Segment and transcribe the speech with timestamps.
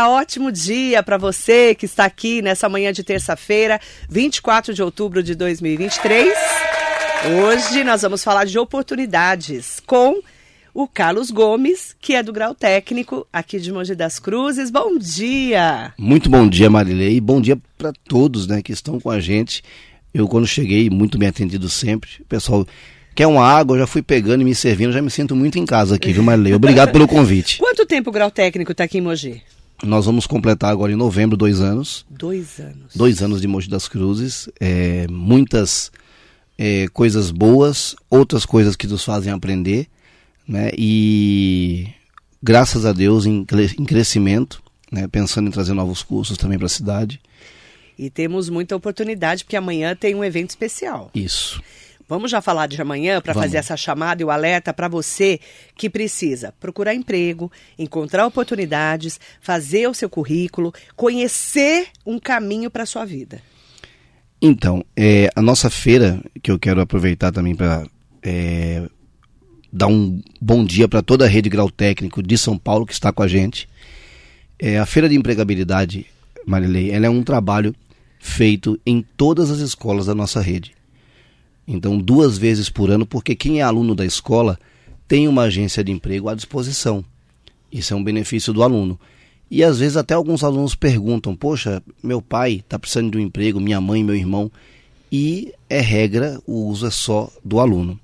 [0.00, 3.78] dia, ótimo dia para você que está aqui nessa manhã de terça-feira,
[4.08, 6.32] 24 de outubro de 2023.
[7.44, 10.20] Hoje nós vamos falar de oportunidades com
[10.72, 14.70] o Carlos Gomes, que é do Grau Técnico aqui de Mogi das Cruzes.
[14.70, 15.92] Bom dia!
[15.98, 17.20] Muito bom dia, Marilei.
[17.20, 19.62] Bom dia para todos né, que estão com a gente.
[20.14, 22.10] Eu, quando cheguei, muito bem atendido sempre.
[22.28, 22.66] Pessoal,
[23.12, 25.66] Quer uma água, eu já fui pegando e me servindo, já me sinto muito em
[25.66, 26.54] casa aqui, viu, Marilei?
[26.54, 27.58] Obrigado pelo convite.
[27.60, 29.42] Quanto tempo o grau técnico está aqui em Mogi?
[29.82, 32.04] Nós vamos completar agora em novembro dois anos.
[32.10, 32.94] Dois anos.
[32.94, 34.48] Dois anos de Mogi das Cruzes.
[34.60, 35.90] É, muitas
[36.58, 39.88] é, coisas boas, outras coisas que nos fazem aprender.
[40.46, 40.70] Né?
[40.76, 41.88] E
[42.42, 43.46] graças a Deus em,
[43.78, 44.62] em crescimento,
[44.92, 45.08] né?
[45.08, 47.20] pensando em trazer novos cursos também para a cidade.
[47.98, 51.10] E temos muita oportunidade, porque amanhã tem um evento especial.
[51.14, 51.62] Isso.
[52.10, 55.38] Vamos já falar de amanhã para fazer essa chamada e o alerta para você
[55.76, 62.86] que precisa procurar emprego, encontrar oportunidades, fazer o seu currículo, conhecer um caminho para a
[62.86, 63.40] sua vida.
[64.42, 67.86] Então, é, a nossa feira, que eu quero aproveitar também para
[68.24, 68.88] é,
[69.72, 73.12] dar um bom dia para toda a rede grau técnico de São Paulo que está
[73.12, 73.68] com a gente.
[74.58, 76.06] É, a feira de empregabilidade,
[76.44, 77.72] Marilei, ela é um trabalho
[78.18, 80.79] feito em todas as escolas da nossa rede.
[81.72, 84.58] Então, duas vezes por ano, porque quem é aluno da escola
[85.06, 87.04] tem uma agência de emprego à disposição.
[87.70, 88.98] Isso é um benefício do aluno.
[89.48, 93.60] E às vezes até alguns alunos perguntam: Poxa, meu pai está precisando de um emprego,
[93.60, 94.50] minha mãe, meu irmão.
[95.12, 97.98] E é regra, o uso é só do aluno.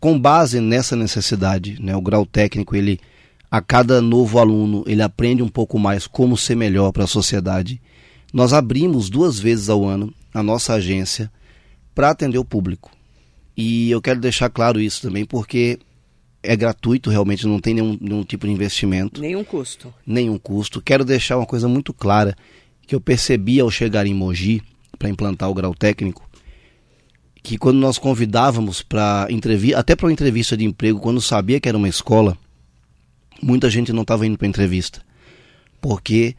[0.00, 2.98] Com base nessa necessidade, né, o grau técnico, ele
[3.48, 7.80] a cada novo aluno, ele aprende um pouco mais como ser melhor para a sociedade.
[8.32, 11.30] Nós abrimos duas vezes ao ano a nossa agência
[11.94, 12.95] para atender o público.
[13.56, 15.78] E eu quero deixar claro isso também, porque
[16.42, 19.20] é gratuito, realmente não tem nenhum, nenhum tipo de investimento.
[19.20, 19.92] Nenhum custo.
[20.06, 20.82] Nenhum custo.
[20.82, 22.36] Quero deixar uma coisa muito clara
[22.86, 24.62] que eu percebi ao chegar em Mogi
[24.98, 26.28] para implantar o grau técnico,
[27.42, 31.68] que quando nós convidávamos para entrevista, até para uma entrevista de emprego, quando sabia que
[31.68, 32.36] era uma escola,
[33.42, 35.02] muita gente não estava indo para entrevista,
[35.80, 36.36] porque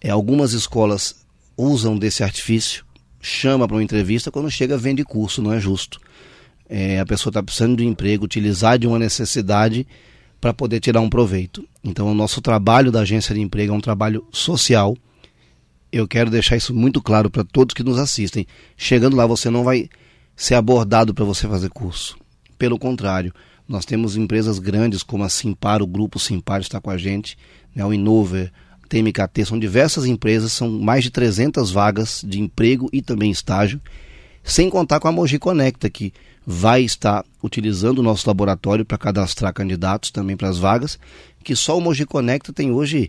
[0.00, 1.24] é, algumas escolas
[1.56, 2.84] usam desse artifício,
[3.20, 6.00] chama para uma entrevista, quando chega vende curso, não é justo
[6.70, 9.84] é, a pessoa está precisando de um emprego, utilizar de uma necessidade
[10.40, 11.66] para poder tirar um proveito.
[11.82, 14.96] Então, o nosso trabalho da agência de emprego é um trabalho social.
[15.90, 18.46] Eu quero deixar isso muito claro para todos que nos assistem.
[18.76, 19.90] Chegando lá, você não vai
[20.36, 22.16] ser abordado para você fazer curso.
[22.56, 23.34] Pelo contrário,
[23.66, 27.36] nós temos empresas grandes como a Simpar, o grupo Simpar está com a gente,
[27.74, 28.52] né, o Innover,
[28.88, 33.80] TMKT, são diversas empresas, são mais de 300 vagas de emprego e também estágio,
[34.42, 36.12] sem contar com a Mogi Conecta, que
[36.50, 40.98] vai estar utilizando o nosso laboratório para cadastrar candidatos também para as vagas,
[41.44, 43.08] que só o Mogi Conecta tem hoje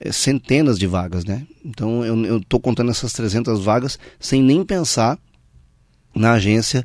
[0.00, 1.46] é, centenas de vagas, né?
[1.62, 5.18] Então eu estou contando essas 300 vagas sem nem pensar
[6.14, 6.82] na agência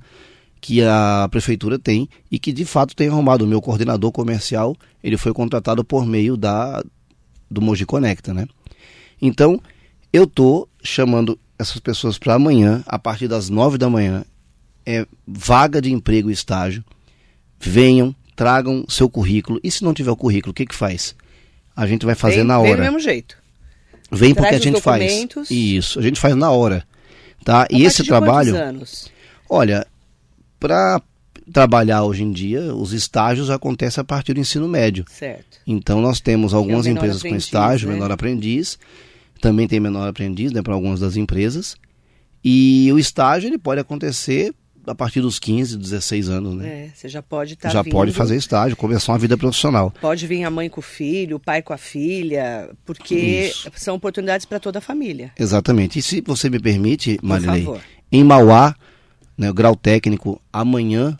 [0.59, 3.45] que a prefeitura tem e que de fato tem arrumado.
[3.45, 6.83] O meu coordenador comercial, ele foi contratado por meio da
[7.49, 8.45] do Mogi Conecta, né?
[9.21, 9.61] Então,
[10.11, 14.25] eu estou chamando essas pessoas para amanhã, a partir das 9 da manhã,
[14.85, 16.83] é, vaga de emprego e estágio,
[17.59, 19.59] venham, tragam seu currículo.
[19.63, 21.15] E se não tiver o currículo, o que, que faz?
[21.75, 22.67] A gente vai fazer vem, na hora.
[22.67, 23.37] Vem do mesmo jeito.
[24.11, 25.27] Vem Traz porque a gente faz.
[25.49, 26.85] Isso, a gente faz na hora.
[27.43, 27.63] Tá?
[27.63, 28.55] A e esse trabalho.
[28.55, 29.11] Anos?
[29.49, 29.85] Olha,
[30.59, 31.01] para
[31.51, 35.05] trabalhar hoje em dia, os estágios acontecem a partir do ensino médio.
[35.07, 35.59] Certo.
[35.65, 37.93] Então nós temos algumas é empresas aprendiz, com estágio, né?
[37.93, 38.79] menor aprendiz,
[39.41, 41.75] também tem menor aprendiz, né, para algumas das empresas.
[42.43, 44.53] E o estágio ele pode acontecer
[44.85, 46.67] a partir dos 15, 16 anos, né?
[46.67, 49.93] É, você já pode estar tá Já vindo, pode fazer estágio, começar uma vida profissional.
[50.01, 53.71] Pode vir a mãe com o filho, o pai com a filha, porque Isso.
[53.75, 55.31] são oportunidades para toda a família.
[55.37, 55.99] Exatamente.
[55.99, 57.67] E se você me permite, Marilei,
[58.11, 58.75] em Mauá,
[59.37, 61.17] né, o grau técnico, amanhã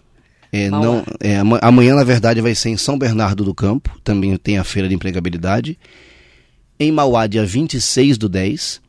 [0.52, 4.58] é, não, é, amanhã, na verdade, vai ser em São Bernardo do Campo, também tem
[4.58, 5.78] a feira de empregabilidade.
[6.80, 8.82] Em Mauá, dia 26 do 10.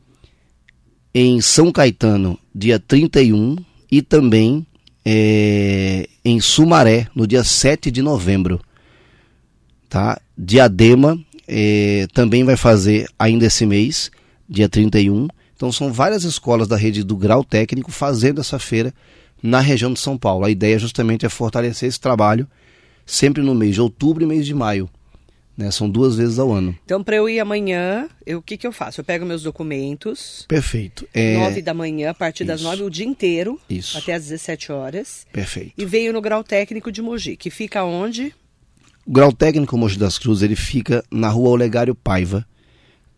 [1.13, 3.57] Em São Caetano, dia 31
[3.91, 4.66] e também
[5.09, 8.59] é, em Sumaré, no dia 7 de novembro.
[9.87, 10.19] Tá?
[10.37, 11.17] Diadema
[11.47, 14.11] é, também vai fazer ainda esse mês,
[14.49, 15.29] dia 31.
[15.55, 18.93] Então são várias escolas da rede do grau técnico fazendo essa feira
[19.41, 20.43] na região de São Paulo.
[20.43, 22.45] A ideia justamente é fortalecer esse trabalho
[23.05, 24.89] sempre no mês de outubro e mês de maio.
[25.57, 25.71] Né?
[25.71, 26.77] São duas vezes ao ano.
[26.85, 29.01] Então, para eu ir amanhã, eu, o que, que eu faço?
[29.01, 30.45] Eu pego meus documentos.
[30.47, 31.07] Perfeito.
[31.11, 31.35] É...
[31.35, 32.47] 9 da manhã, a partir Isso.
[32.53, 33.59] das 9, o dia inteiro.
[33.67, 33.97] Isso.
[33.97, 35.25] Até às 17 horas.
[35.33, 35.73] Perfeito.
[35.75, 38.35] E venho no grau técnico de Mogi, que fica onde?
[39.05, 42.45] O grau técnico Mogi das Cruzes, ele fica na rua Olegário Paiva,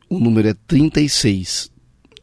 [0.09, 1.69] O número é 36.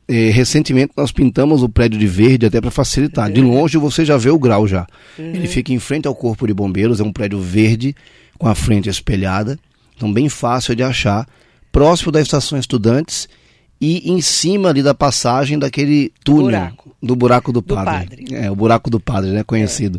[0.09, 3.31] É, recentemente nós pintamos o prédio de verde até para facilitar.
[3.31, 4.87] De longe você já vê o grau já.
[5.19, 5.35] Uhum.
[5.35, 7.95] Ele fica em frente ao Corpo de Bombeiros, é um prédio verde
[8.39, 9.59] com a frente espelhada,
[9.97, 11.27] então bem fácil de achar,
[11.73, 13.29] próximo da estação Estudantes
[13.81, 16.97] e em cima ali da passagem daquele túnel buraco.
[17.03, 18.09] do buraco do, do padre.
[18.09, 18.35] padre.
[18.35, 19.99] É, o buraco do padre, né, conhecido.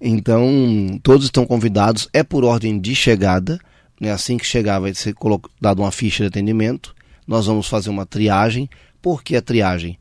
[0.00, 0.08] É.
[0.08, 3.58] Então, todos estão convidados, é por ordem de chegada,
[4.00, 5.14] né, assim que chegar vai ser
[5.60, 6.94] dado uma ficha de atendimento,
[7.26, 8.68] nós vamos fazer uma triagem.
[9.02, 9.98] Por que a triagem?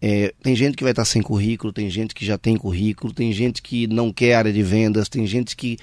[0.00, 3.32] É, tem gente que vai estar sem currículo, tem gente que já tem currículo, tem
[3.32, 5.76] gente que não quer área de vendas, tem gente que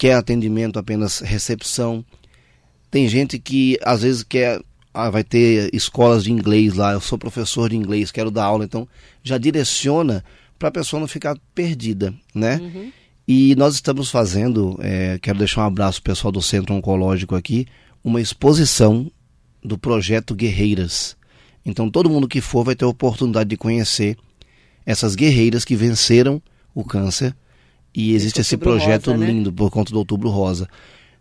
[0.00, 2.02] quer atendimento apenas recepção,
[2.90, 4.58] tem gente que às vezes quer
[4.94, 8.64] ah, vai ter escolas de inglês lá, eu sou professor de inglês, quero dar aula,
[8.64, 8.88] então
[9.22, 10.24] já direciona
[10.58, 12.56] para a pessoa não ficar perdida, né?
[12.56, 12.90] Uhum.
[13.28, 17.66] E nós estamos fazendo, é, quero deixar um abraço pessoal do Centro Oncológico aqui,
[18.02, 19.12] uma exposição
[19.62, 21.14] do projeto Guerreiras.
[21.62, 24.16] Então todo mundo que for vai ter a oportunidade de conhecer
[24.86, 26.42] essas guerreiras que venceram
[26.74, 27.36] o câncer.
[27.94, 29.26] E existe esse projeto Rosa, né?
[29.26, 30.68] lindo por conta do Outubro Rosa.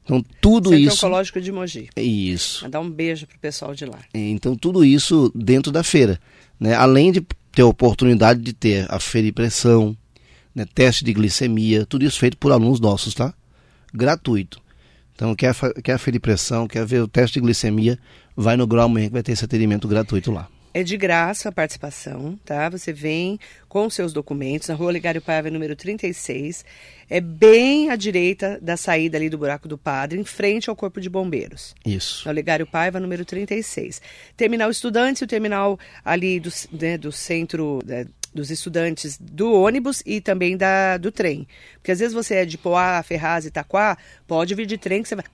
[0.04, 1.06] Então, tudo Centro isso.
[1.06, 1.89] Oncológico de Mogi.
[1.95, 2.63] Isso.
[2.63, 4.00] Mandar um beijo pro pessoal de lá.
[4.13, 6.19] Então, tudo isso dentro da feira.
[6.60, 6.74] Né?
[6.74, 7.21] Além de
[7.51, 9.95] ter a oportunidade de ter a feira de pressão,
[10.54, 10.66] né?
[10.74, 13.33] teste de glicemia, tudo isso feito por alunos nossos, tá?
[13.94, 14.60] Gratuito.
[15.13, 18.00] Então, quer, quer a feira de pressão, quer ver o teste de glicemia,
[18.36, 20.48] vai no Grau amanhã que vai ter esse atendimento gratuito lá.
[20.80, 22.70] É de graça a participação, tá?
[22.70, 23.38] Você vem
[23.68, 26.64] com seus documentos na Rua Legário Paiva, número 36.
[27.10, 31.02] É bem à direita da saída ali do Buraco do Padre, em frente ao Corpo
[31.02, 31.76] de Bombeiros.
[31.86, 32.26] Isso.
[32.26, 34.02] Na Legário Paiva, número 36.
[34.38, 40.02] Terminal Estudantes e o terminal ali do, né, do centro né, dos estudantes do ônibus
[40.06, 41.46] e também da, do trem.
[41.74, 45.16] Porque às vezes você é de Poá, Ferraz, Itaquá, pode vir de trem que você
[45.16, 45.26] vai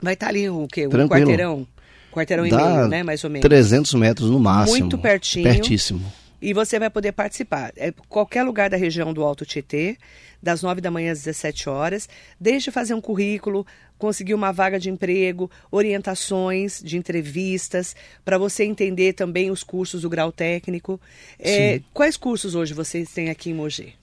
[0.00, 0.86] vai estar tá ali o quê?
[0.86, 1.20] Um Tranquilo.
[1.20, 1.66] quarteirão
[2.14, 3.42] quarteirão Dá e meio, né, mais ou menos.
[3.42, 4.78] 300 metros no máximo.
[4.78, 5.44] Muito pertinho.
[5.44, 6.12] Pertíssimo.
[6.40, 7.72] E você vai poder participar.
[7.76, 9.96] É qualquer lugar da região do Alto Tietê,
[10.42, 12.08] das 9 da manhã às 17 horas.
[12.38, 13.66] Desde fazer um currículo,
[13.98, 20.10] conseguir uma vaga de emprego, orientações de entrevistas, para você entender também os cursos do
[20.10, 21.00] grau técnico.
[21.38, 23.94] É, quais cursos hoje vocês têm aqui em Mogi?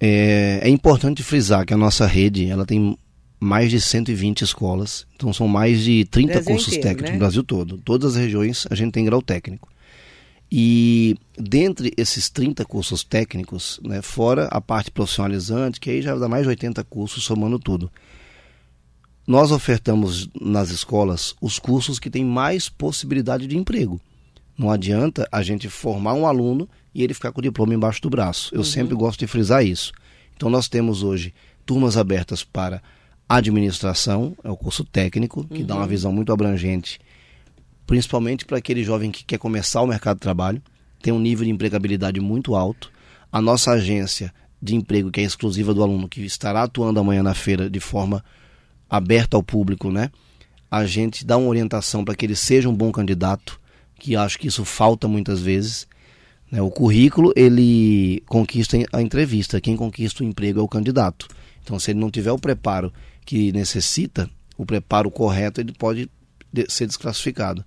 [0.00, 2.96] É, é importante frisar que a nossa rede ela tem
[3.38, 5.06] mais de 120 escolas.
[5.14, 7.12] Então são mais de 30 Brasil cursos inteiro, técnicos né?
[7.14, 7.78] no Brasil todo.
[7.78, 9.68] Todas as regiões a gente tem grau técnico.
[10.50, 16.28] E dentre esses 30 cursos técnicos, né, fora a parte profissionalizante, que aí já dá
[16.28, 17.90] mais de 80 cursos somando tudo.
[19.26, 24.00] Nós ofertamos nas escolas os cursos que têm mais possibilidade de emprego.
[24.56, 28.08] Não adianta a gente formar um aluno e ele ficar com o diploma embaixo do
[28.08, 28.54] braço.
[28.54, 28.64] Eu uhum.
[28.64, 29.92] sempre gosto de frisar isso.
[30.36, 31.34] Então nós temos hoje
[31.66, 32.80] turmas abertas para
[33.28, 35.66] administração, é o curso técnico, que uhum.
[35.66, 35.88] dá uma uhum.
[35.88, 37.00] visão muito abrangente,
[37.86, 40.62] principalmente para aquele jovem que quer começar o mercado de trabalho,
[41.02, 42.90] tem um nível de empregabilidade muito alto.
[43.30, 47.34] A nossa agência de emprego, que é exclusiva do aluno, que estará atuando amanhã na
[47.34, 48.24] feira de forma
[48.88, 50.10] aberta ao público, né?
[50.70, 53.60] A gente dá uma orientação para que ele seja um bom candidato,
[53.98, 55.86] que acho que isso falta muitas vezes.
[56.50, 56.60] Né?
[56.60, 61.28] O currículo, ele conquista a entrevista, quem conquista o emprego é o candidato.
[61.62, 62.92] Então, se ele não tiver o preparo
[63.26, 66.08] que necessita, o preparo correto, ele pode
[66.68, 67.62] ser desclassificado.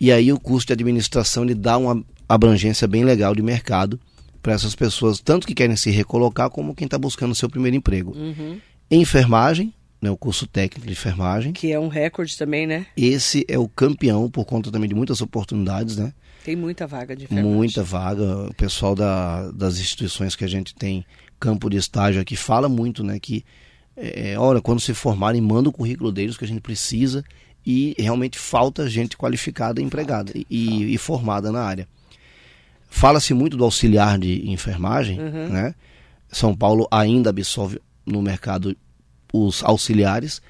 [0.00, 4.00] E aí o custo de administração ele dá uma abrangência bem legal de mercado
[4.40, 7.76] para essas pessoas, tanto que querem se recolocar, como quem está buscando o seu primeiro
[7.76, 8.16] emprego.
[8.16, 8.58] Uhum.
[8.90, 11.52] Enfermagem, né, o curso técnico de enfermagem.
[11.52, 12.86] Que é um recorde também, né?
[12.96, 16.14] Esse é o campeão por conta também de muitas oportunidades, né?
[16.42, 17.52] Tem muita vaga de enfermagem.
[17.52, 18.46] Muita vaga.
[18.48, 21.04] O pessoal da, das instituições que a gente tem
[21.38, 23.18] campo de estágio aqui fala muito, né?
[23.20, 23.44] Que
[24.00, 27.22] é, olha, quando se formarem, manda o currículo deles que a gente precisa
[27.64, 31.86] e realmente falta gente qualificada, empregada e, e, formada na área.
[32.88, 35.48] Fala-se muito do auxiliar de enfermagem, uhum.
[35.48, 35.74] né?
[36.32, 38.74] São Paulo ainda absorve no mercado
[39.32, 40.40] os auxiliares,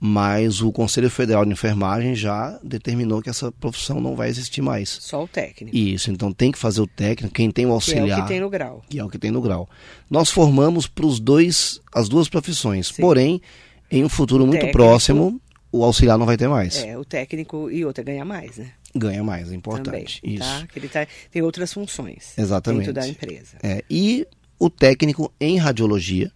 [0.00, 4.88] mas o Conselho Federal de Enfermagem já determinou que essa profissão não vai existir mais.
[4.88, 5.76] Só o técnico.
[5.76, 8.06] Isso, então tem que fazer o técnico, quem tem o auxiliar.
[8.06, 8.82] Que é o que tem no grau.
[8.88, 9.68] Que é o que tem no grau.
[10.08, 13.02] Nós formamos para os dois, as duas profissões, Sim.
[13.02, 13.42] porém,
[13.90, 15.38] em um futuro o muito técnico, próximo,
[15.70, 16.82] o auxiliar não vai ter mais.
[16.82, 18.72] É, o técnico e outra ganha mais, né?
[18.94, 20.20] Ganha mais, é importante.
[20.22, 20.46] Também, tá?
[20.46, 20.60] Isso.
[20.60, 20.66] Tá?
[20.66, 22.86] Que ele tá, tem outras funções Exatamente.
[22.86, 23.58] dentro da empresa.
[23.62, 24.26] É, e
[24.58, 26.32] o técnico em radiologia,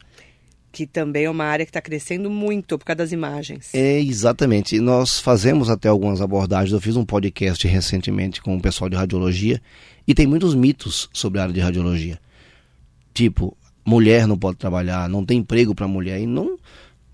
[0.74, 3.72] que também é uma área que está crescendo muito por causa das imagens.
[3.72, 4.80] É, exatamente.
[4.80, 6.72] Nós fazemos até algumas abordagens.
[6.72, 9.62] Eu fiz um podcast recentemente com o pessoal de radiologia
[10.06, 12.18] e tem muitos mitos sobre a área de radiologia.
[13.14, 16.20] Tipo, mulher não pode trabalhar, não tem emprego para mulher.
[16.20, 16.58] E não.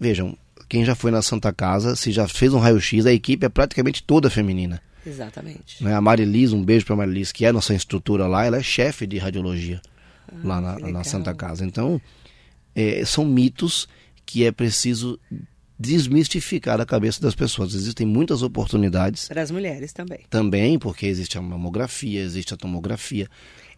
[0.01, 0.35] Vejam,
[0.67, 4.03] quem já foi na Santa Casa, se já fez um raio-x, a equipe é praticamente
[4.03, 4.81] toda feminina.
[5.07, 5.85] Exatamente.
[5.85, 5.95] Né?
[5.95, 9.07] A Marilis, um beijo para a Marilis, que é nossa instrutora lá, ela é chefe
[9.07, 9.83] de radiologia
[10.29, 11.67] ah, lá na, na, Santa Casa.
[11.67, 12.01] Então,
[12.75, 13.89] é, são mitos
[14.25, 15.19] que é preciso
[15.79, 17.75] desmistificar a cabeça das pessoas.
[17.75, 19.29] Existem muitas oportunidades.
[19.29, 20.21] Para as mulheres também.
[20.29, 23.29] Também, porque existe a mamografia, existe a tomografia.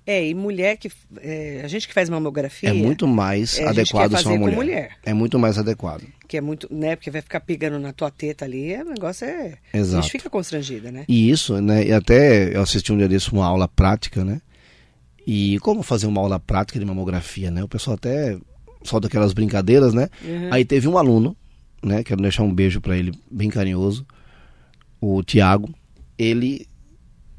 [0.05, 0.91] É, e mulher que.
[1.21, 2.71] É, a gente que faz mamografia.
[2.71, 4.57] É muito mais é, adequado ser uma mulher.
[4.57, 4.91] mulher.
[5.05, 6.03] É muito mais adequado.
[6.27, 6.67] Que é muito.
[6.75, 6.97] né?
[6.97, 9.59] Porque vai ficar pegando na tua teta ali, o negócio é.
[9.73, 9.99] Exato.
[9.99, 11.05] A gente fica constrangida, né?
[11.07, 11.87] E isso, né?
[11.87, 14.41] E até eu assisti um dia desse uma aula prática, né?
[15.25, 17.63] E como fazer uma aula prática de mamografia, né?
[17.63, 18.37] O pessoal até
[18.85, 20.09] solta aquelas brincadeiras, né?
[20.25, 20.49] Uhum.
[20.51, 21.37] Aí teve um aluno,
[21.83, 22.03] né?
[22.03, 24.07] Quero deixar um beijo para ele, bem carinhoso,
[25.01, 25.69] o Tiago.
[26.19, 26.67] Ele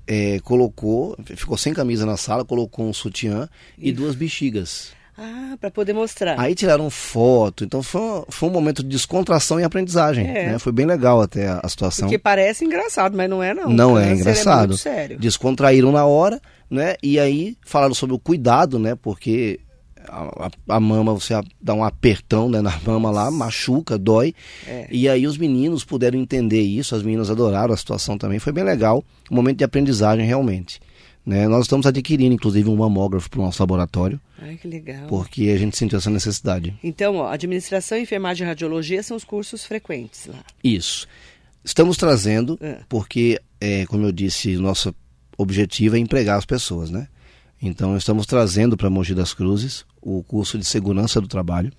[0.08, 3.48] é, colocou, ficou sem camisa na sala, colocou um sutiã
[3.78, 4.92] e duas bexigas.
[5.18, 6.40] Ah, para poder mostrar.
[6.40, 10.26] Aí tiraram foto, então foi um, foi um momento de descontração e aprendizagem.
[10.26, 10.52] É.
[10.54, 10.60] Né?
[10.60, 12.08] Foi bem legal até a, a, situação.
[12.08, 13.70] Porque parece engraçado, mas não é não.
[13.70, 14.74] Não é engraçado.
[14.74, 15.20] É sério.
[15.20, 16.96] Descontraíram na hora, né?
[17.04, 18.96] E aí falaram sobre o cuidado, né?
[18.96, 19.60] Porque
[20.08, 24.34] a, a, mama, você dá um apertão né, na mama lá, machuca, dói.
[24.68, 24.88] É.
[24.92, 28.40] E aí os meninos puderam entender isso, as meninas adoraram a situação também.
[28.40, 30.80] Foi bem legal, um momento de aprendizagem realmente.
[31.26, 31.48] Né?
[31.48, 34.20] Nós estamos adquirindo, inclusive, um mamógrafo para o nosso laboratório.
[34.42, 35.08] Ai, que legal.
[35.08, 36.78] Porque a gente sentiu essa necessidade.
[36.84, 40.44] Então, ó, administração, enfermagem e radiologia são os cursos frequentes lá.
[40.62, 41.08] Isso.
[41.64, 42.80] Estamos trazendo, é.
[42.90, 44.94] porque, é, como eu disse, nosso
[45.38, 47.08] objetivo é empregar as pessoas, né?
[47.66, 51.72] Então, estamos trazendo para Mogi das Cruzes o curso de segurança do trabalho.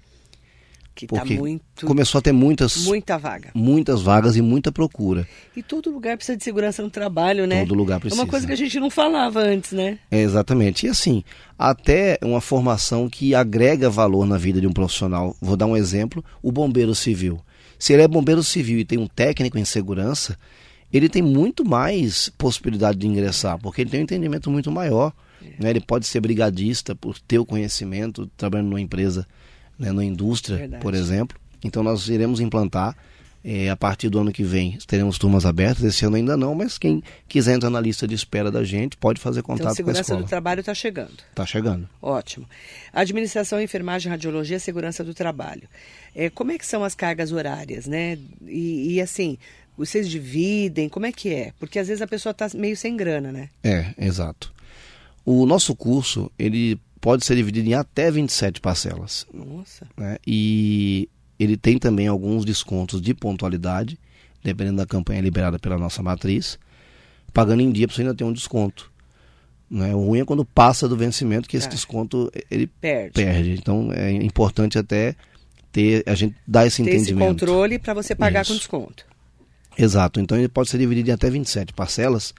[0.94, 3.50] Que tá porque muito, começou a ter muitas muita vaga.
[3.52, 5.28] Muitas vagas e muita procura.
[5.54, 7.60] E todo lugar precisa de segurança no trabalho, né?
[7.60, 8.22] Todo lugar precisa.
[8.22, 9.98] É uma coisa que a gente não falava antes, né?
[10.10, 10.86] É, exatamente.
[10.86, 11.22] E assim,
[11.58, 15.36] até uma formação que agrega valor na vida de um profissional.
[15.38, 17.40] Vou dar um exemplo, o bombeiro civil.
[17.78, 20.38] Se ele é bombeiro civil e tem um técnico em segurança,
[20.92, 25.12] ele tem muito mais possibilidade de ingressar, porque ele tem um entendimento muito maior.
[25.58, 25.70] Né?
[25.70, 29.26] Ele pode ser brigadista por ter o conhecimento, trabalhando numa empresa,
[29.78, 30.82] né, numa indústria, Verdade.
[30.82, 31.38] por exemplo.
[31.62, 32.96] Então nós iremos implantar
[33.44, 36.78] é, a partir do ano que vem teremos turmas abertas, esse ano ainda não, mas
[36.78, 39.90] quem quiser entrar na lista de espera da gente pode fazer então, contato então, com
[39.90, 40.04] a escola.
[40.04, 41.12] segurança do trabalho está chegando.
[41.28, 41.88] Está chegando.
[42.00, 42.48] Ótimo.
[42.90, 45.68] Administração, enfermagem, radiologia, segurança do trabalho.
[46.14, 48.18] É, como é que são as cargas horárias, né?
[48.46, 49.36] E, e, assim,
[49.76, 51.52] vocês dividem, como é que é?
[51.58, 53.50] Porque às vezes a pessoa está meio sem grana, né?
[53.62, 54.54] É, exato.
[55.24, 59.26] O nosso curso, ele pode ser dividido em até 27 parcelas.
[59.32, 59.86] Nossa.
[59.96, 60.16] Né?
[60.26, 63.98] E ele tem também alguns descontos de pontualidade,
[64.42, 66.58] dependendo da campanha liberada pela nossa matriz.
[67.32, 68.92] Pagando em dia, você ainda tem um desconto.
[69.70, 69.94] Né?
[69.94, 71.70] O ruim é quando passa do vencimento, que esse é.
[71.70, 73.12] desconto ele perde.
[73.12, 73.50] perde.
[73.52, 75.16] Então é importante até
[75.72, 77.22] ter a gente dar esse ter entendimento.
[77.22, 78.52] Esse controle para você pagar Isso.
[78.52, 79.06] com desconto.
[79.76, 80.20] Exato.
[80.20, 82.32] Então ele pode ser dividido em até 27 parcelas.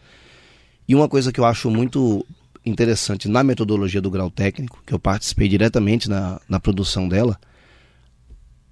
[0.87, 2.25] E uma coisa que eu acho muito
[2.65, 7.39] interessante na metodologia do grau técnico, que eu participei diretamente na, na produção dela,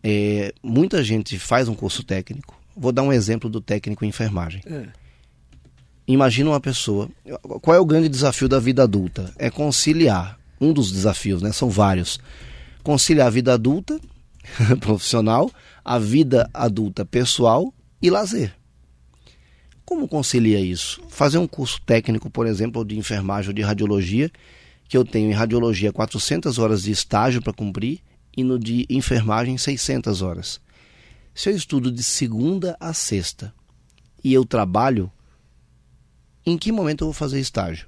[0.03, 2.59] é, muita gente faz um curso técnico.
[2.75, 4.61] Vou dar um exemplo do técnico em enfermagem.
[4.65, 4.87] É.
[6.07, 7.09] Imagina uma pessoa.
[7.61, 9.31] Qual é o grande desafio da vida adulta?
[9.37, 10.37] É conciliar.
[10.59, 11.51] Um dos desafios, né?
[11.51, 12.19] São vários.
[12.83, 13.99] Conciliar a vida adulta,
[14.81, 15.51] profissional,
[15.83, 18.53] a vida adulta pessoal e lazer.
[19.93, 20.99] Como concilia isso?
[21.07, 24.31] Fazer um curso técnico, por exemplo, de enfermagem ou de radiologia,
[24.89, 27.99] que eu tenho em radiologia 400 horas de estágio para cumprir
[28.35, 30.59] e no de enfermagem 600 horas.
[31.35, 33.53] Se eu estudo de segunda a sexta
[34.23, 35.11] e eu trabalho,
[36.43, 37.87] em que momento eu vou fazer estágio?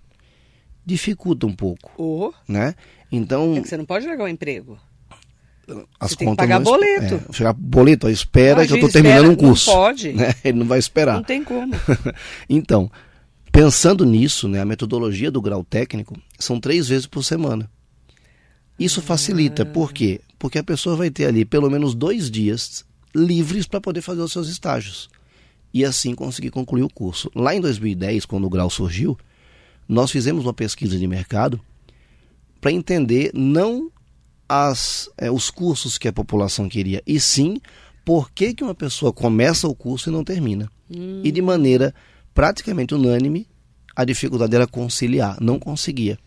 [0.86, 2.32] Dificulta um pouco, oh.
[2.48, 2.76] né?
[3.12, 4.78] Então, é que você não pode largar o emprego
[6.00, 7.22] as Você contas tem que pagar não, boleto.
[7.30, 9.70] É, chegar boleto, espera Imagina, que eu estou terminando um curso.
[9.70, 10.14] Não pode.
[10.16, 10.36] Né?
[10.44, 11.16] Ele não vai esperar.
[11.16, 11.74] Não tem como.
[12.50, 12.92] então,
[13.52, 17.70] pensando nisso, né, a metodologia do grau técnico são três vezes por semana.
[18.78, 19.66] Isso facilita, ah.
[19.66, 20.22] por quê?
[20.38, 24.32] Porque a pessoa vai ter ali pelo menos dois dias livres para poder fazer os
[24.32, 25.10] seus estágios
[25.74, 27.32] e assim conseguir concluir o curso.
[27.36, 29.18] Lá em 2010, quando o grau surgiu,
[29.88, 31.60] nós fizemos uma pesquisa de mercado
[32.62, 33.92] para entender não
[34.48, 37.60] as, é, os cursos que a população queria, e sim
[38.04, 40.70] por que, que uma pessoa começa o curso e não termina.
[40.90, 41.22] Hum.
[41.24, 41.94] E de maneira
[42.34, 43.48] praticamente unânime,
[43.96, 46.20] a dificuldade era conciliar, não conseguia.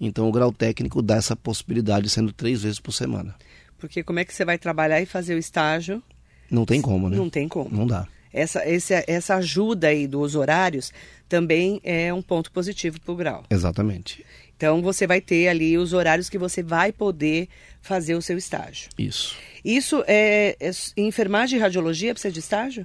[0.00, 3.34] Então o grau técnico dá essa possibilidade, sendo três vezes por semana.
[3.76, 6.02] Porque como é que você vai trabalhar e fazer o estágio?
[6.50, 7.16] Não tem como, né?
[7.16, 7.68] Não tem como.
[7.70, 8.06] Não dá.
[8.32, 10.92] Essa, esse, essa ajuda aí dos horários
[11.28, 13.44] também é um ponto positivo para o grau.
[13.50, 14.24] Exatamente.
[14.58, 17.48] Então você vai ter ali os horários que você vai poder
[17.80, 18.90] fazer o seu estágio.
[18.98, 19.36] Isso.
[19.64, 22.84] Isso é, é enfermagem e radiologia precisa de estágio?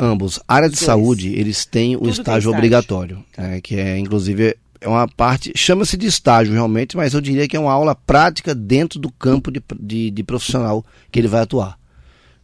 [0.00, 0.40] Ambos.
[0.48, 0.84] Área de Dois.
[0.84, 2.50] saúde, eles têm o estágio, estágio.
[2.50, 3.42] obrigatório, Tá.
[3.42, 7.56] né, que é, inclusive, é uma parte, chama-se de estágio realmente, mas eu diria que
[7.56, 11.78] é uma aula prática dentro do campo de, de, de profissional que ele vai atuar.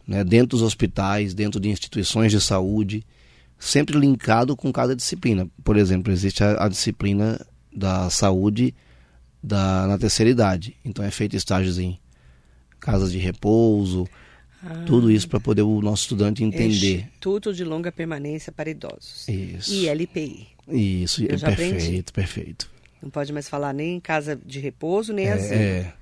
[0.07, 3.05] Né, dentro dos hospitais, dentro de instituições de saúde,
[3.59, 5.45] sempre linkado com cada disciplina.
[5.65, 7.45] Por exemplo, existe a, a disciplina
[7.75, 8.73] da saúde
[9.41, 10.75] da, na terceira idade.
[10.83, 11.97] Então é feito estágios em
[12.79, 14.07] casas de repouso,
[14.63, 16.97] Ah, tudo isso para poder o nosso estudante entender.
[16.99, 19.27] Instituto de Longa Permanência para Idosos.
[19.27, 19.73] Isso.
[19.73, 20.47] E LPI.
[20.67, 21.73] Isso, Eu é já aprendi.
[21.75, 22.71] perfeito, perfeito.
[23.01, 25.53] Não pode mais falar nem em casa de repouso, nem asilo.
[25.55, 25.93] É,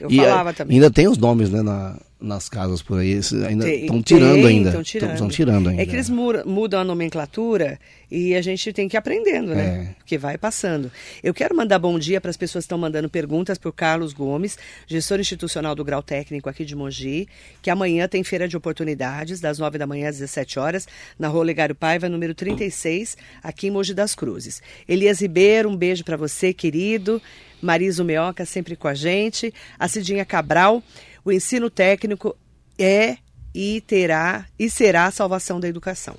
[0.00, 0.76] Eu e falava é, também.
[0.76, 3.20] ainda tem os nomes, né, na- nas casas por aí.
[3.46, 4.72] ainda estão tirando tem, ainda.
[4.72, 5.12] tão tirando.
[5.12, 5.82] Estão tirando ainda.
[5.82, 7.78] É que eles mu- mudam a nomenclatura
[8.10, 9.90] e a gente tem que ir aprendendo, né?
[9.90, 9.94] É.
[9.98, 10.90] Porque vai passando.
[11.22, 14.12] Eu quero mandar bom dia para as pessoas que estão mandando perguntas para o Carlos
[14.12, 17.28] Gomes, gestor institucional do Grau Técnico aqui de Mogi,
[17.60, 21.44] que amanhã tem feira de oportunidades, das 9 da manhã às 17 horas, na Rua
[21.44, 24.62] Legário Paiva, número 36, aqui em Mogi das Cruzes.
[24.88, 27.20] Elias Ribeiro, um beijo para você, querido.
[27.60, 29.52] Marisa Meoca, sempre com a gente.
[29.78, 30.82] A Cidinha Cabral,
[31.26, 32.36] o ensino técnico
[32.78, 33.18] é
[33.52, 36.16] e terá e será a salvação da educação.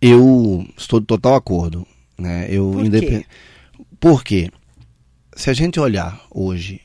[0.00, 1.86] Eu estou de total acordo.
[2.18, 2.46] Né?
[2.50, 3.26] Eu Por independ-
[4.24, 4.50] quê?
[5.36, 6.80] Se a gente olhar hoje,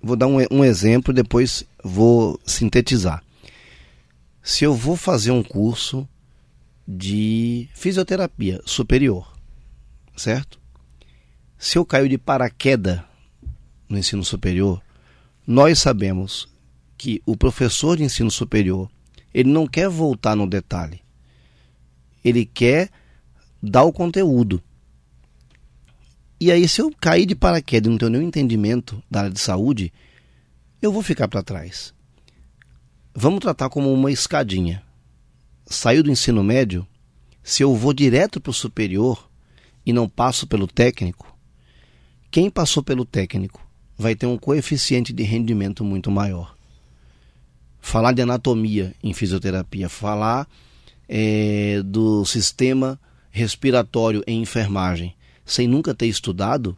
[0.00, 3.24] vou dar um, um exemplo, depois vou sintetizar.
[4.40, 6.08] Se eu vou fazer um curso
[6.86, 9.32] de fisioterapia superior,
[10.16, 10.60] certo?
[11.58, 13.00] Se eu caio de paraquedas
[13.88, 14.80] no ensino superior,
[15.46, 16.48] nós sabemos
[16.96, 18.88] que o professor de ensino superior,
[19.34, 21.00] ele não quer voltar no detalhe.
[22.24, 22.90] Ele quer
[23.60, 24.62] dar o conteúdo.
[26.38, 29.40] E aí, se eu cair de paraquedas e não tenho nenhum entendimento da área de
[29.40, 29.92] saúde,
[30.80, 31.92] eu vou ficar para trás.
[33.14, 34.82] Vamos tratar como uma escadinha.
[35.66, 36.86] Saiu do ensino médio,
[37.42, 39.28] se eu vou direto para o superior
[39.84, 41.36] e não passo pelo técnico,
[42.30, 46.56] quem passou pelo técnico vai ter um coeficiente de rendimento muito maior.
[47.80, 50.48] Falar de anatomia em fisioterapia, falar
[51.08, 52.98] eh, do sistema
[53.30, 56.76] respiratório em enfermagem, sem nunca ter estudado,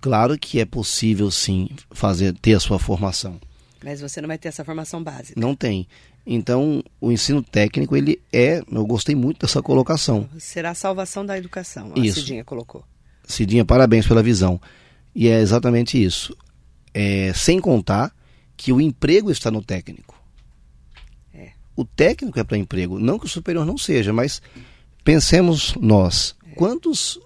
[0.00, 3.40] claro que é possível sim fazer ter a sua formação.
[3.84, 5.40] Mas você não vai ter essa formação básica.
[5.40, 5.86] Não tem.
[6.26, 10.28] Então, o ensino técnico, ele é, eu gostei muito dessa colocação.
[10.38, 12.20] Será a salvação da educação, a Isso.
[12.20, 12.84] Cidinha colocou.
[13.24, 14.60] Cidinha, parabéns pela visão.
[15.20, 16.32] E é exatamente isso.
[16.94, 18.14] É, sem contar
[18.56, 20.14] que o emprego está no técnico.
[21.34, 21.48] É.
[21.74, 23.00] O técnico é para emprego.
[23.00, 24.40] Não que o superior não seja, mas
[25.02, 26.36] pensemos nós.
[26.54, 27.18] Quantos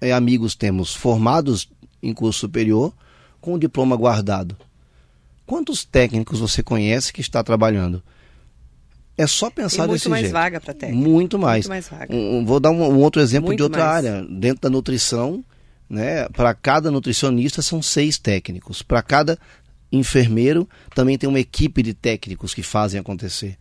[0.00, 1.68] é, amigos temos formados
[2.00, 2.94] em curso superior
[3.40, 4.56] com o diploma guardado?
[5.44, 8.00] Quantos técnicos você conhece que está trabalhando?
[9.18, 10.32] É só pensar Tem muito desse mais jeito.
[10.32, 11.02] vaga para técnico.
[11.08, 11.66] Muito mais.
[11.66, 12.14] Muito mais vaga.
[12.14, 14.06] Um- vou dar um, um outro exemplo Muito de outra mais.
[14.06, 14.22] área.
[14.30, 15.44] Dentro da nutrição,
[15.90, 18.80] né, para cada nutricionista são seis técnicos.
[18.80, 19.36] Para cada
[19.90, 23.58] enfermeiro também tem uma equipe de técnicos que fazem acontecer.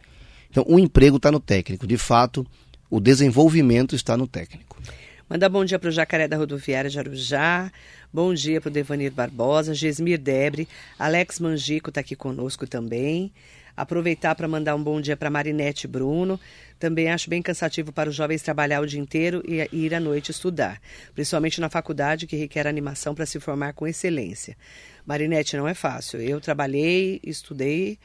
[0.51, 1.87] Então, o emprego está no técnico.
[1.87, 2.45] De fato,
[2.89, 4.79] o desenvolvimento está no técnico.
[5.27, 7.71] Mandar bom dia para o Jacaré da Rodoviária de Arujá.
[8.11, 13.31] Bom dia para o Devanir Barbosa, Gesmir Debre, Alex Mangico está aqui conosco também.
[13.79, 16.37] Aproveitar para mandar um bom dia para Marinete Bruno.
[16.77, 20.31] Também acho bem cansativo para os jovens trabalhar o dia inteiro e ir à noite
[20.31, 20.81] estudar,
[21.15, 24.57] principalmente na faculdade que requer animação para se formar com excelência.
[25.05, 26.19] Marinete, não é fácil.
[26.21, 27.97] Eu trabalhei, estudei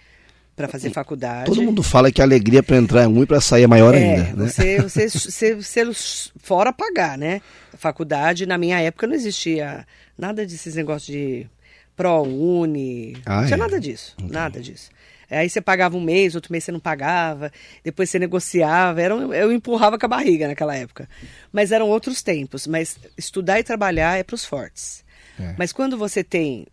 [0.54, 1.46] para fazer faculdade.
[1.46, 3.92] Todo mundo fala que a alegria para entrar é um e para sair é maior
[3.94, 4.44] É, ainda.
[4.44, 4.48] Né?
[4.48, 5.92] você, você, você, você
[6.38, 7.40] fora pagar, né?
[7.76, 9.84] Faculdade, na minha época não existia
[10.16, 11.46] nada desses negócios de
[11.96, 13.58] ProUni, Ah, não tinha é?
[13.58, 14.90] nada disso, nada disso.
[15.30, 17.50] Aí você pagava um mês, outro mês você não pagava,
[17.82, 21.08] depois você negociava, era, eu empurrava com a barriga naquela época.
[21.52, 25.04] Mas eram outros tempos, mas estudar e trabalhar é para os fortes.
[25.40, 25.54] É.
[25.58, 26.66] Mas quando você tem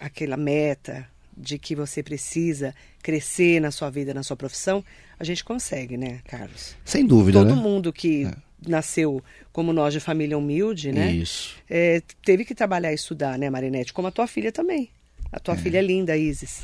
[0.00, 4.84] aquela meta de que você precisa crescer na sua vida, na sua profissão,
[5.18, 6.76] a gente consegue, né, Carlos?
[6.84, 7.60] Sem dúvida, Todo né?
[7.62, 8.34] mundo que É.
[8.68, 11.12] nasceu como nós de família humilde, né?
[11.12, 11.56] Isso.
[11.70, 13.92] é, teve que trabalhar e estudar, né, Marinete?
[13.92, 14.90] Como a tua filha também.
[15.30, 16.62] A tua filha é linda, Isis.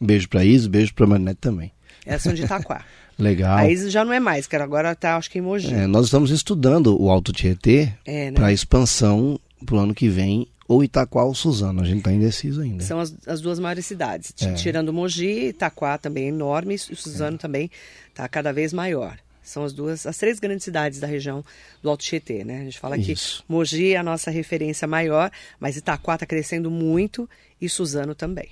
[0.00, 1.72] Beijo para Isa, beijo para Marinete também.
[2.06, 2.84] Elas são de Itaquá.
[3.18, 3.58] Legal.
[3.58, 5.72] a Isis já não é mais, que agora tá, acho que em Mogi.
[5.74, 8.32] É, nós estamos estudando o Alto Tietê É, né?
[8.32, 11.82] para expansão para o ano que vem, ou Itaquá ou Suzano.
[11.82, 12.82] A gente está indeciso ainda.
[12.82, 14.32] São as, as duas maiores cidades.
[14.40, 14.54] É.
[14.54, 17.70] Tirando Mogi, Itaquá também é enorme, e Suzano também
[18.08, 19.18] está cada vez maior.
[19.42, 21.44] São as duas, as três grandes cidades da região
[21.82, 22.60] do Alto Tietê, né?
[22.60, 23.42] A gente fala Isso.
[23.46, 27.28] que Mogi é a nossa referência maior, mas Itaquá está crescendo muito
[27.60, 28.48] e Suzano também.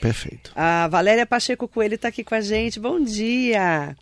[0.00, 0.52] Perfeito.
[0.54, 2.78] A Valéria Pacheco Coelho está aqui com a gente.
[2.78, 3.96] Bom dia!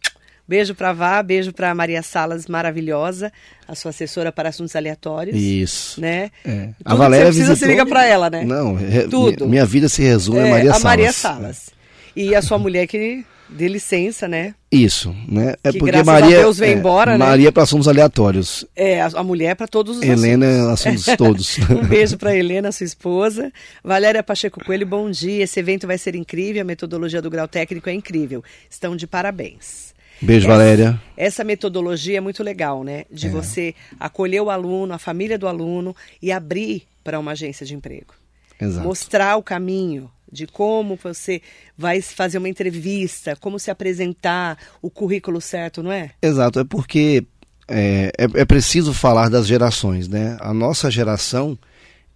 [0.48, 3.30] Beijo para Vá, beijo para Maria Salas, maravilhosa,
[3.66, 5.36] a sua assessora para assuntos aleatórios.
[5.36, 6.00] Isso.
[6.00, 6.30] Né?
[6.42, 6.70] É.
[6.82, 7.56] A Valéria que você precisa, visitou...
[7.56, 8.44] se liga para ela, né?
[8.44, 8.78] Não.
[9.10, 9.46] Tudo.
[9.46, 10.84] Minha vida se resume é, a Maria a Salas.
[10.84, 11.70] Maria Salas.
[12.16, 14.54] E a sua mulher que dê licença, né?
[14.70, 15.54] Isso, né?
[15.64, 17.24] É que, porque Maria Deus vem é, embora, né?
[17.24, 18.66] Maria para assuntos aleatórios.
[18.76, 21.08] É, a, a mulher para todos os Helena assuntos.
[21.08, 21.58] assuntos todos.
[21.70, 23.50] um beijo para Helena, sua esposa.
[23.82, 25.44] Valéria Pacheco Coelho, bom dia.
[25.44, 28.44] Esse evento vai ser incrível, a metodologia do grau técnico é incrível.
[28.68, 29.94] Estão de parabéns.
[30.20, 31.02] Beijo, essa, Valéria.
[31.16, 33.04] Essa metodologia é muito legal, né?
[33.10, 33.30] De é.
[33.30, 38.14] você acolher o aluno, a família do aluno e abrir para uma agência de emprego.
[38.60, 38.86] Exato.
[38.86, 41.40] Mostrar o caminho, de como você
[41.76, 46.10] vai fazer uma entrevista, como se apresentar, o currículo certo, não é?
[46.22, 47.24] Exato, é porque
[47.68, 50.36] é, é, é, preciso falar das gerações, né?
[50.40, 51.58] A nossa geração,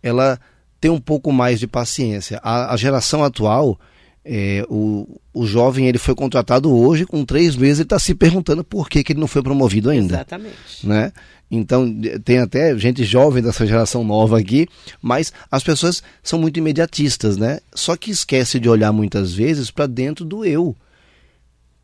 [0.02, 0.40] ela
[0.80, 2.40] tem um pouco mais de paciência.
[2.42, 3.78] A, a geração atual,
[4.24, 8.62] é, o, o jovem ele foi contratado hoje, com três meses ele está se perguntando
[8.62, 10.14] por que, que ele não foi promovido ainda.
[10.14, 10.54] Exatamente.
[10.84, 11.12] Né?
[11.50, 11.86] Então,
[12.24, 14.66] tem até gente jovem dessa geração nova aqui,
[15.02, 17.60] mas as pessoas são muito imediatistas, né?
[17.74, 20.74] Só que esquece de olhar muitas vezes para dentro do eu.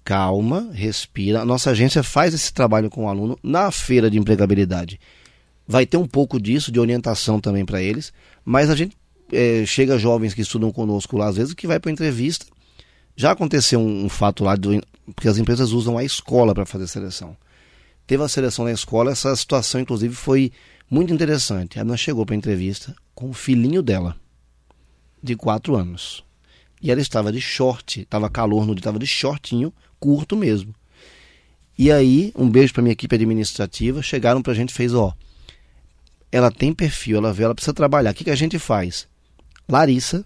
[0.02, 1.42] Calma, respira.
[1.42, 4.98] A nossa agência faz esse trabalho com o aluno na feira de empregabilidade.
[5.66, 8.10] Vai ter um pouco disso, de orientação também para eles,
[8.42, 8.96] mas a gente
[9.32, 12.46] é, chega jovens que estudam conosco lá, às vezes, que vai para entrevista.
[13.16, 14.80] Já aconteceu um, um fato lá, do,
[15.14, 17.36] porque as empresas usam a escola para fazer seleção
[18.08, 20.50] teve a seleção na escola, essa situação, inclusive, foi
[20.90, 21.78] muito interessante.
[21.78, 24.16] Ela chegou para a entrevista com o filhinho dela,
[25.22, 26.24] de quatro anos.
[26.80, 30.74] E ela estava de short, estava calor no dia, estava de shortinho, curto mesmo.
[31.76, 35.12] E aí, um beijo para minha equipe administrativa, chegaram para a gente fez, ó,
[36.32, 38.12] ela tem perfil, ela vê, ela precisa trabalhar.
[38.12, 39.06] O que, que a gente faz?
[39.68, 40.24] Larissa,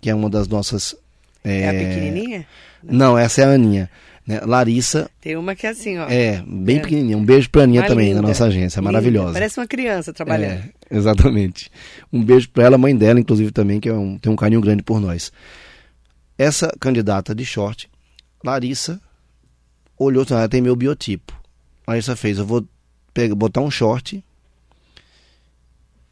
[0.00, 0.96] que é uma das nossas...
[1.44, 2.46] É, é a pequenininha?
[2.82, 3.90] Não, essa é a Aninha.
[4.26, 4.40] Né?
[4.44, 5.10] Larissa.
[5.20, 6.06] Tem uma que é assim, ó.
[6.08, 6.80] É, bem é.
[6.80, 7.16] pequenininha.
[7.16, 8.80] Um beijo pra Aninha também, linda, na nossa agência.
[8.80, 8.92] Linda.
[8.92, 9.32] Maravilhosa.
[9.32, 10.64] Parece uma criança trabalhando.
[10.90, 11.70] É, exatamente.
[12.12, 14.82] Um beijo pra ela, mãe dela, inclusive, também, que é um, tem um carinho grande
[14.82, 15.32] por nós.
[16.36, 17.90] Essa candidata de short,
[18.44, 19.00] Larissa,
[19.98, 21.38] olhou, ela tem meu biotipo.
[21.86, 22.66] Larissa fez, eu vou
[23.12, 24.22] pegar, botar um short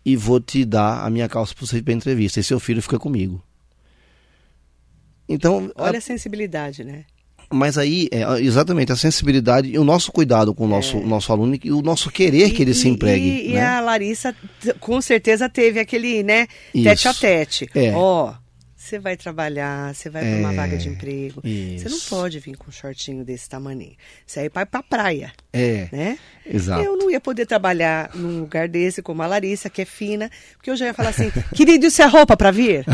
[0.09, 2.41] e vou te dar a minha calça para você ir para entrevista.
[2.41, 3.43] E seu filho fica comigo.
[5.29, 7.05] Então, olha a, a sensibilidade, né?
[7.51, 11.05] Mas aí, é, exatamente, a sensibilidade e o nosso cuidado com o nosso, é.
[11.05, 13.27] nosso aluno e o nosso querer e, que ele se empregue.
[13.27, 13.55] E, né?
[13.55, 14.35] e, a Larissa,
[14.81, 16.85] com certeza, teve aquele, né, Isso.
[16.85, 17.71] tete a tete.
[17.75, 17.93] É.
[17.95, 18.33] Ó,
[18.89, 21.41] você vai trabalhar, você vai é, para uma vaga de emprego.
[21.45, 21.89] Isso.
[21.89, 23.93] Você não pode vir com um shortinho desse tamanho.
[24.27, 25.33] Você aí vai para praia.
[25.53, 25.89] É.
[25.93, 26.19] Né?
[26.47, 26.83] Exato.
[26.83, 30.71] Eu não ia poder trabalhar num lugar desse como a Larissa, que é fina, porque
[30.71, 32.85] eu já ia falar assim, querido, isso é roupa para vir?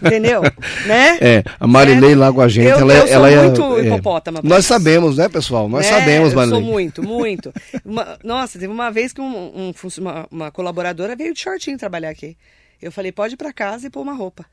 [0.00, 0.42] Entendeu?
[0.86, 1.18] né?
[1.20, 2.16] É, a Marilei é.
[2.16, 4.40] lá com a gente, eu, ela, eu ela sou muito é, hipopótama.
[4.44, 5.68] Nós sabemos, né, pessoal?
[5.68, 5.98] Nós né?
[5.98, 6.58] sabemos, Marilei.
[6.58, 7.52] Eu sou muito, muito.
[7.84, 12.10] Uma, nossa, teve uma vez que um, um, uma, uma colaboradora veio de shortinho trabalhar
[12.10, 12.36] aqui.
[12.80, 14.46] Eu falei, pode ir para casa e pôr uma roupa.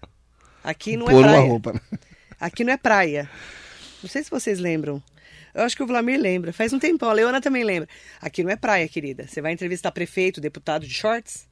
[0.67, 1.39] Aqui não é Pôr praia.
[1.39, 1.71] uma roupa.
[1.71, 1.79] Né?
[2.37, 3.29] Aqui não é praia.
[4.03, 5.01] Não sei se vocês lembram.
[5.55, 6.51] Eu acho que o Vlamir lembra.
[6.51, 7.09] Faz um tempão.
[7.09, 7.87] A Leona também lembra.
[8.19, 9.25] Aqui não é praia, querida.
[9.25, 11.47] Você vai entrevistar prefeito, deputado de shorts?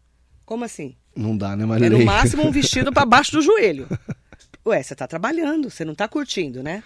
[0.46, 0.98] Como assim?
[1.16, 1.88] Não dá, né, Maria?
[1.88, 3.88] É no máximo um vestido para baixo do joelho.
[4.68, 6.84] Ué, você tá trabalhando, você não tá curtindo, né?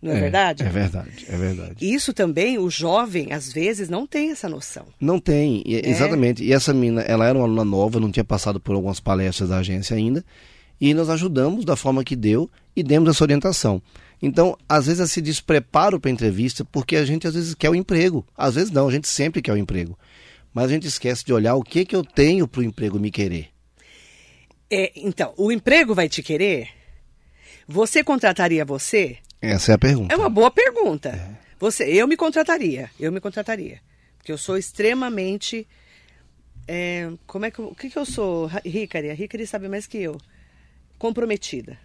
[0.00, 0.62] Não é, é, verdade?
[0.62, 1.94] É verdade, é verdade.
[1.94, 4.86] Isso também, o jovem, às vezes, não tem essa noção.
[4.98, 5.86] Não tem, é.
[5.86, 6.42] exatamente.
[6.42, 9.58] E essa mina, ela era uma aluna nova, não tinha passado por algumas palestras da
[9.58, 10.24] agência ainda
[10.80, 13.82] e nós ajudamos da forma que deu e demos essa orientação.
[14.20, 17.74] Então, às vezes, esse despreparo para a entrevista, porque a gente às vezes quer o
[17.74, 18.26] emprego.
[18.36, 19.98] Às vezes não, a gente sempre quer o emprego.
[20.52, 23.10] Mas a gente esquece de olhar o que, que eu tenho para o emprego me
[23.10, 23.48] querer.
[24.70, 26.68] É, então, o emprego vai te querer?
[27.66, 29.18] Você contrataria você?
[29.40, 30.12] Essa é a pergunta.
[30.12, 31.10] É uma boa pergunta.
[31.10, 31.48] É.
[31.60, 33.80] Você, eu me contrataria, eu me contrataria.
[34.16, 35.66] Porque eu sou extremamente.
[36.66, 39.10] É, como é que o que, que eu sou, Ricari?
[39.10, 40.18] A Ricari sabe mais que eu
[40.98, 41.78] comprometida.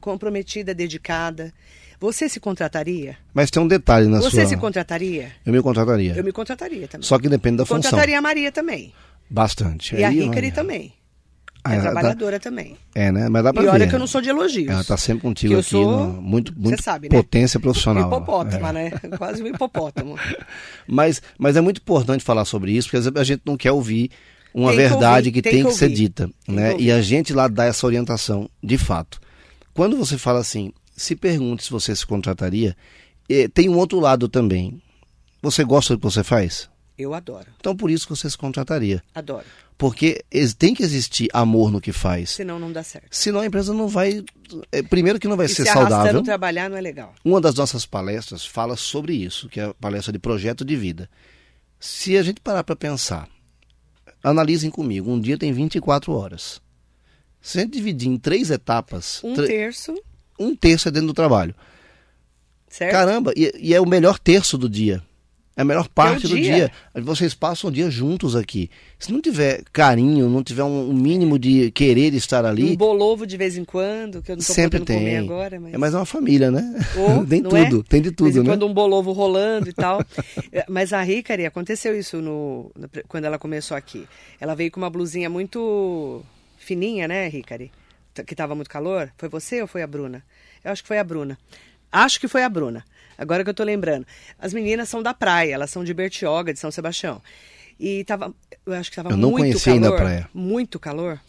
[0.00, 1.52] Comprometida, dedicada.
[2.00, 3.16] Você se contrataria?
[3.32, 4.40] Mas tem um detalhe na Você sua...
[4.40, 5.32] Você se contrataria?
[5.46, 6.16] Eu me contrataria.
[6.16, 7.06] Eu me contrataria também.
[7.06, 7.82] Só que depende da função.
[7.82, 8.92] Contrataria a Maria também.
[9.30, 9.94] Bastante.
[9.94, 10.92] E Aí, a Ricari também.
[11.64, 12.50] Ah, é trabalhadora tá...
[12.50, 12.76] também.
[12.92, 13.28] É, né?
[13.28, 13.72] Mas dá pra e ver.
[13.72, 14.68] olha que eu não sou de elogios.
[14.68, 15.70] Ela tá sempre contigo aqui.
[15.70, 16.08] Sou...
[16.08, 16.20] No...
[16.20, 17.16] Muito, muito sabe, né?
[17.16, 18.08] potência profissional.
[18.08, 18.72] Hipopótama, é.
[18.72, 18.90] né?
[19.16, 20.18] Quase um hipopótamo.
[20.88, 24.10] mas, mas é muito importante falar sobre isso, porque a gente não quer ouvir
[24.54, 26.76] uma tem verdade que, que tem, tem, que, ser dita, tem né?
[26.78, 29.20] E a gente lá dá essa orientação, de fato.
[29.74, 32.76] Quando você fala assim, se pergunte se você se contrataria,
[33.54, 34.80] tem um outro lado também.
[35.40, 36.70] Você gosta do que você faz?
[36.96, 37.46] Eu adoro.
[37.58, 39.02] Então por isso que você se contrataria.
[39.14, 39.44] Adoro.
[39.78, 40.24] Porque
[40.58, 42.30] tem que existir amor no que faz.
[42.30, 43.08] Senão não dá certo.
[43.10, 44.22] Senão a empresa não vai.
[44.70, 46.22] é, primeiro que não vai e ser se saudável.
[46.22, 47.12] trabalhar não é legal.
[47.24, 51.10] Uma das nossas palestras fala sobre isso, que é a palestra de projeto de vida.
[51.80, 53.28] Se a gente parar para pensar,
[54.22, 56.60] analisem comigo, um dia tem 24 horas.
[57.40, 59.94] Se a gente dividir em três etapas, Um terço,
[60.38, 61.54] um terço é dentro do trabalho.
[62.68, 62.92] certo?
[62.92, 65.02] Caramba, e, e é o melhor terço do dia.
[65.54, 66.70] É a melhor parte do dia.
[66.94, 67.02] dia.
[67.02, 68.70] Vocês passam o dia juntos aqui.
[68.98, 73.26] Se não tiver carinho, não tiver um, um mínimo de querer estar ali, Um bolovo
[73.26, 75.18] de vez em quando, que eu não tô sempre podendo comer tem.
[75.18, 75.74] agora, mas...
[75.74, 76.62] É mais uma família, né?
[76.96, 77.88] Ou, tem não tudo, é?
[77.90, 78.44] tem de De tudo, em né?
[78.46, 80.02] quando um bolovo rolando e tal.
[80.50, 84.06] É, Mas a Ricari, aconteceu isso no, no- quando ela começou aqui.
[84.40, 86.22] Ela veio com uma blusinha muito
[86.58, 87.70] fininha, né, Ricari?
[88.26, 89.10] Que tava muito calor.
[89.18, 90.22] Foi você ou foi a Bruna?
[90.64, 91.38] Eu acho que foi a Bruna.
[91.90, 92.84] Acho que foi a Bruna.
[93.22, 94.06] Agora que eu tô lembrando.
[94.38, 97.22] As meninas são da praia, elas são de Bertioga, de São Sebastião.
[97.78, 98.34] E tava,
[98.66, 99.74] eu acho que tava Eu não muito conheci calor.
[99.76, 100.30] ainda a praia.
[100.34, 101.20] Muito calor.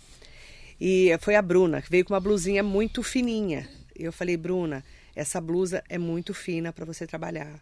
[0.81, 3.67] E foi a Bruna, que veio com uma blusinha muito fininha.
[3.97, 4.83] E eu falei, Bruna,
[5.15, 7.59] essa blusa é muito fina para você trabalhar.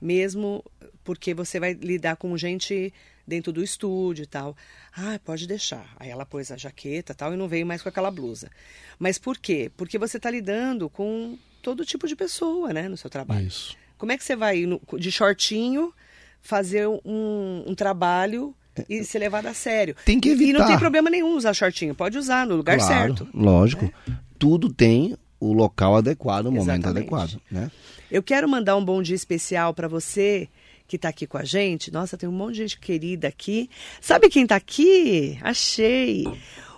[0.00, 0.64] Mesmo
[1.02, 2.92] porque você vai lidar com gente
[3.26, 4.56] dentro do estúdio e tal.
[4.94, 5.86] Ah, pode deixar.
[5.98, 8.50] Aí ela pôs a jaqueta e tal e não veio mais com aquela blusa.
[8.98, 9.70] Mas por quê?
[9.76, 13.46] Porque você está lidando com todo tipo de pessoa, né, no seu trabalho.
[13.46, 13.76] Isso.
[13.96, 15.92] Como é que você vai no- de shortinho
[16.40, 18.54] fazer um, um trabalho
[18.88, 19.94] e ser levado a sério?
[20.04, 20.66] Tem que E não evitar.
[20.66, 23.28] tem problema nenhum usar shortinho, pode usar no lugar claro, certo.
[23.32, 23.90] Lógico.
[24.38, 26.98] Tudo tem o local adequado, o momento Exatamente.
[26.98, 27.70] adequado, né?
[28.10, 30.48] Eu quero mandar um bom dia especial para você
[30.86, 31.90] que está aqui com a gente.
[31.92, 33.70] Nossa, tem um monte de gente querida aqui.
[34.00, 35.38] Sabe quem está aqui?
[35.40, 36.24] Achei.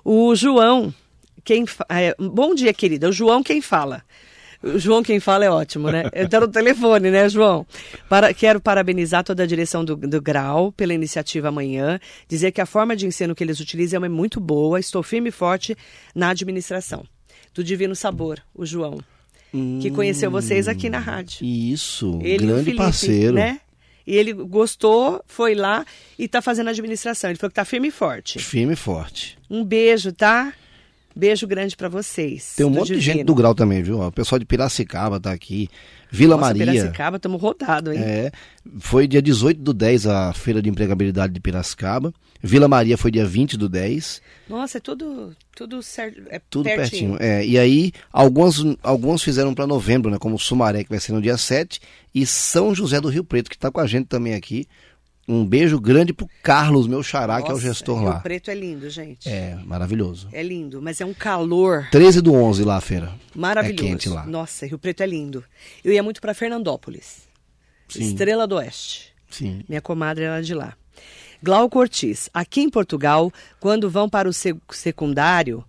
[0.05, 0.95] O João.
[1.43, 3.09] Quem fa- é, bom dia, querida.
[3.09, 4.03] O João quem fala.
[4.65, 6.05] O João quem fala é ótimo, né?
[6.13, 7.67] Ele tá no telefone, né, João?
[8.09, 12.01] Para- quero parabenizar toda a direção do, do Grau pela iniciativa amanhã.
[12.29, 14.81] Dizer que a forma de ensino que eles utilizam é muito boa.
[14.81, 15.77] Estou firme e forte
[16.15, 17.05] na administração.
[17.55, 18.99] Do Divino Sabor, o João.
[19.81, 21.45] Que conheceu vocês aqui na rádio.
[21.47, 23.35] Isso, Ele Hum, grande Felipe, parceiro.
[23.35, 23.61] né?
[24.05, 25.87] E ele gostou, foi lá
[26.19, 27.31] e tá fazendo administração.
[27.31, 28.39] Ele falou que tá firme e forte.
[28.41, 29.39] Firme e forte.
[29.49, 30.53] Um beijo, tá?
[31.17, 32.55] Beijo grande pra vocês.
[32.57, 33.19] Tem um monte de Divino.
[33.19, 34.01] gente do Grau também, viu?
[34.01, 35.69] O pessoal de Piracicaba tá aqui.
[36.11, 36.67] Vila Nossa, Maria.
[36.73, 38.01] Piracicaba, estamos rodados, hein?
[38.03, 38.33] É,
[38.81, 42.13] foi dia 18 do 10 a Feira de Empregabilidade de Piracicaba.
[42.43, 44.21] Vila Maria foi dia 20 do 10.
[44.49, 46.23] Nossa, é tudo, tudo certo.
[46.29, 47.17] É Tudo pertinho.
[47.17, 47.19] pertinho.
[47.21, 50.19] É, e aí, alguns, alguns fizeram para novembro, né?
[50.19, 51.81] Como Sumaré, que vai ser no dia 7.
[52.15, 54.67] E São José do Rio Preto, que está com a gente também aqui.
[55.27, 58.21] Um beijo grande pro Carlos, meu xará, que é o Nossa, gestor Rio lá.
[58.21, 59.27] Preto é lindo, gente.
[59.29, 60.29] É, maravilhoso.
[60.33, 63.11] É lindo, mas é um calor 13 do 11 lá a feira.
[63.35, 63.83] maravilhoso.
[63.85, 64.27] É quente lá.
[64.27, 65.43] Nossa, Rio Preto é lindo.
[65.83, 67.23] Eu ia muito pra Fernandópolis.
[67.89, 68.03] Sim.
[68.03, 69.13] Estrela do Oeste.
[69.31, 69.65] Sim.
[69.69, 70.75] Minha comadre era de lá.
[71.43, 72.29] Glauco Ortiz.
[72.33, 75.65] Aqui em Portugal, quando vão para o sec- secundário,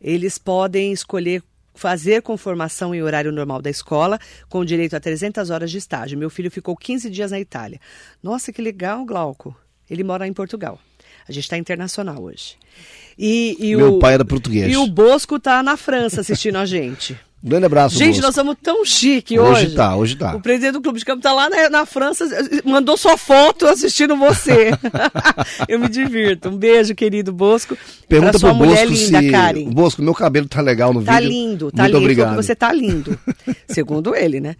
[0.00, 1.42] eles podem escolher
[1.78, 6.18] fazer com formação em horário normal da escola, com direito a 300 horas de estágio.
[6.18, 7.80] Meu filho ficou 15 dias na Itália.
[8.20, 9.56] Nossa, que legal, Glauco.
[9.88, 10.78] Ele mora em Portugal.
[11.28, 12.56] A gente está internacional hoje.
[13.16, 14.72] E, e Meu o, pai era português.
[14.72, 17.18] E o Bosco tá na França assistindo a gente.
[17.40, 18.22] Grande abraço, Gente, Bosco.
[18.26, 19.66] nós somos tão chique hoje.
[19.66, 20.34] Hoje tá, hoje tá.
[20.34, 22.24] O presidente do Clube de Campo tá lá na, na França,
[22.64, 24.70] mandou sua foto assistindo você.
[25.68, 26.48] Eu me divirto.
[26.48, 27.78] Um beijo, querido Bosco.
[28.08, 29.30] Pergunta pra sua pro mulher Bosco linda, se...
[29.30, 29.70] Karen.
[29.70, 31.28] Bosco, meu cabelo tá legal no Tá vídeo.
[31.30, 31.98] lindo, tá Muito lindo.
[32.04, 32.34] Obrigado.
[32.36, 33.18] você tá lindo.
[33.68, 34.56] Segundo ele, né?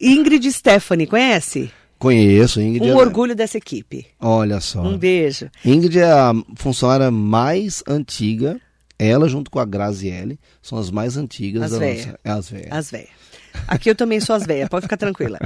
[0.00, 1.70] Ingrid Stephanie, conhece?
[2.00, 2.84] Conheço, Ingrid.
[2.90, 4.06] Um é- orgulho dessa equipe.
[4.20, 4.82] Olha só.
[4.82, 5.48] Um beijo.
[5.64, 8.60] Ingrid é a funcionária mais antiga.
[9.04, 11.94] Ela, junto com a Graziele, são as mais antigas As da véia.
[12.06, 12.18] nossa.
[12.24, 12.68] É as velhas.
[12.72, 13.08] As velhas.
[13.68, 15.38] Aqui eu também sou as velhas, pode ficar tranquila.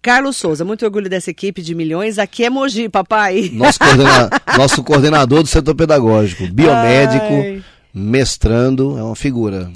[0.00, 2.18] Carlos Souza, muito orgulho dessa equipe de milhões.
[2.18, 3.50] Aqui é Mogi, papai.
[3.52, 7.62] Nosso, coordena- nosso coordenador do setor pedagógico, biomédico, Ai.
[7.92, 9.70] mestrando, é uma figura.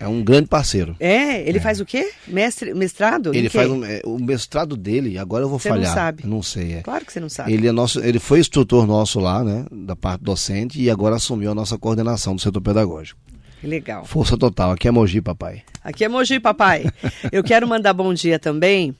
[0.00, 0.96] É um grande parceiro.
[0.98, 2.10] É, ele faz o quê?
[2.26, 3.34] Mestre, mestrado?
[3.34, 5.92] Ele faz um- é, o mestrado dele, agora eu vou Você não falhar.
[5.94, 6.24] sabe.
[6.24, 6.80] Eu não sei, é.
[6.82, 7.52] Claro que você não sabe.
[7.52, 11.50] Ele, é nosso, ele foi instrutor nosso lá, né, da parte docente, e agora assumiu
[11.50, 13.20] a nossa coordenação do setor pedagógico.
[13.62, 14.06] Legal.
[14.06, 15.62] Força total, aqui é Mogi, papai.
[15.84, 16.86] Aqui é Mogi, papai.
[17.30, 18.96] Eu quero mandar bom dia também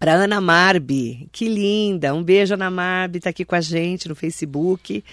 [0.00, 1.28] para Ana Marbi.
[1.30, 2.12] Que linda.
[2.12, 5.04] Um beijo, Ana Marbi, tá aqui com a gente no Facebook.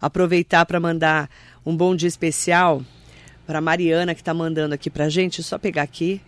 [0.00, 1.28] Aproveitar para mandar
[1.66, 2.80] um bom dia especial
[3.46, 5.42] para Mariana, que está mandando aqui para gente.
[5.42, 6.20] Só pegar aqui.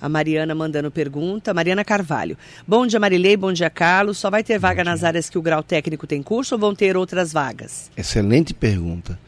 [0.00, 1.52] A Mariana mandando pergunta.
[1.52, 2.36] Mariana Carvalho.
[2.66, 3.36] Bom dia, Marilei.
[3.36, 4.18] Bom dia, Carlos.
[4.18, 6.96] Só vai ter vaga nas áreas que o grau técnico tem curso ou vão ter
[6.96, 7.90] outras vagas?
[7.96, 9.18] Excelente pergunta.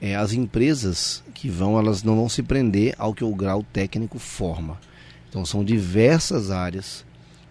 [0.00, 4.18] É, as empresas que vão, elas não vão se prender ao que o grau técnico
[4.18, 4.78] forma.
[5.28, 7.04] Então são diversas áreas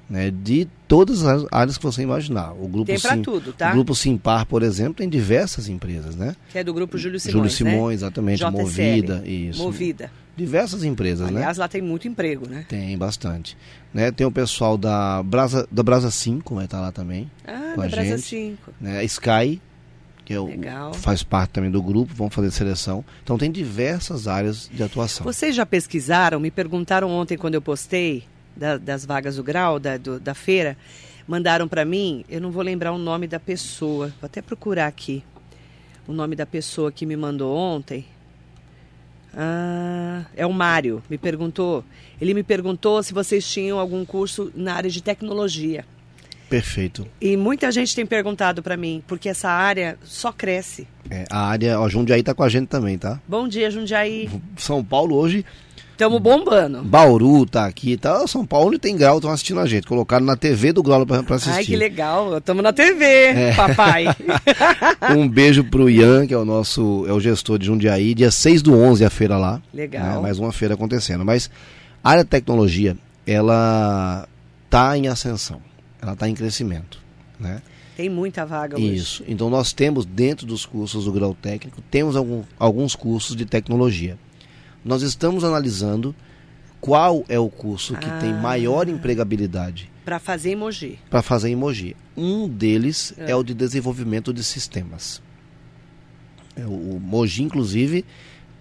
[0.10, 2.54] né, de todas as áreas que você imaginar.
[2.54, 3.72] O grupo Tem Sim- tudo, tá?
[3.72, 6.36] O grupo Simpar, por exemplo, tem diversas empresas, né?
[6.52, 7.72] Que é do grupo Júlio Simões, Júlio né?
[7.72, 9.64] Simões, exatamente, JCL, Movida, isso.
[9.64, 10.12] Movida.
[10.36, 11.38] Diversas empresas, né?
[11.38, 12.66] Aliás, lá tem muito emprego, né?
[12.68, 13.56] Tem bastante.
[13.94, 14.12] Né?
[14.12, 17.30] Tem o pessoal da Brasa, da Brasa 5, vai estar lá também.
[17.46, 18.22] Ah, da a Brasa gente.
[18.22, 18.74] 5.
[18.82, 19.04] Né?
[19.06, 19.62] Sky,
[20.26, 20.50] que é o,
[20.96, 23.06] faz parte também do grupo, vão fazer seleção.
[23.24, 25.24] Então tem diversas áreas de atuação.
[25.24, 26.40] Vocês já pesquisaram?
[26.40, 28.24] Me perguntaram ontem quando eu postei
[28.56, 30.78] da- das vagas do grau, da, do- da feira.
[31.28, 34.08] Mandaram para mim, eu não vou lembrar o nome da pessoa.
[34.20, 35.24] Vou até procurar aqui
[36.08, 38.06] o nome da pessoa que me mandou ontem.
[39.36, 41.84] Ah, é o Mário, me perguntou.
[42.22, 45.86] Ele me perguntou se vocês tinham algum curso na área de tecnologia.
[46.50, 47.08] Perfeito.
[47.20, 50.88] E muita gente tem perguntado para mim, porque essa área só cresce.
[51.10, 53.20] É, a área, ó, Jundiaí tá com a gente também, tá?
[53.28, 54.30] Bom dia, Jundiaí.
[54.58, 55.44] São Paulo hoje,
[55.94, 56.82] Estamos bombando.
[56.82, 58.26] Bauru tá aqui, tá?
[58.28, 59.86] São Paulo onde tem grau, estão assistindo a gente.
[59.86, 61.56] Colocaram na TV do Grau pra, pra assistir.
[61.56, 62.36] Ai, que legal.
[62.38, 63.54] Estamos na TV, É.
[63.56, 64.06] papai.
[65.16, 68.62] Um beijo pro Ian, que é o nosso, é o gestor de Jundiaí, dia 6
[68.64, 69.62] do 11 a feira lá.
[69.74, 70.16] Legal.
[70.16, 70.22] né?
[70.22, 71.24] Mais uma feira acontecendo.
[71.24, 71.50] Mas
[72.04, 74.28] a área de tecnologia, ela
[74.70, 75.62] tá em ascensão,
[76.02, 76.98] ela tá em crescimento,
[77.40, 77.62] né?
[77.96, 78.96] Tem muita vaga hoje.
[78.96, 79.24] Isso.
[79.28, 84.18] Então nós temos dentro dos cursos do grau técnico, temos algum, alguns cursos de tecnologia.
[84.84, 86.14] Nós estamos analisando
[86.82, 88.42] qual é o curso que tem Ah.
[88.42, 91.00] maior empregabilidade Para fazer emoji.
[91.10, 91.96] para fazer em Mogi.
[92.18, 93.32] Um deles é.
[93.32, 93.36] É.
[93.36, 95.22] o de desenvolvimento de sistemas.
[96.56, 98.06] É, o Mogi, inclusive,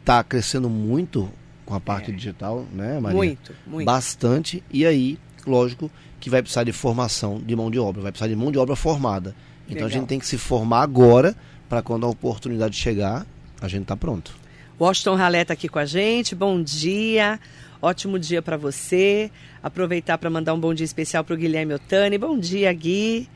[0.00, 1.28] está crescendo muito
[1.66, 2.14] com a parte É.
[2.14, 3.16] digital, né, Maria?
[3.16, 3.84] Muito, muito.
[3.86, 4.62] Bastante.
[4.72, 8.36] E aí, lógico, que vai precisar de formação de mão de obra, vai precisar de
[8.36, 9.34] mão de obra formada.
[9.66, 10.00] Então a Legal.
[10.00, 11.34] gente tem que se formar agora
[11.68, 13.26] para quando a oportunidade chegar,
[13.60, 14.34] a gente tá pronto.
[14.80, 16.34] Washington Ralé está aqui com a gente.
[16.34, 17.38] Bom dia.
[17.80, 19.30] Ótimo dia para você.
[19.62, 22.18] Aproveitar para mandar um bom dia especial para o Guilherme Otani.
[22.18, 23.28] Bom dia, Gui.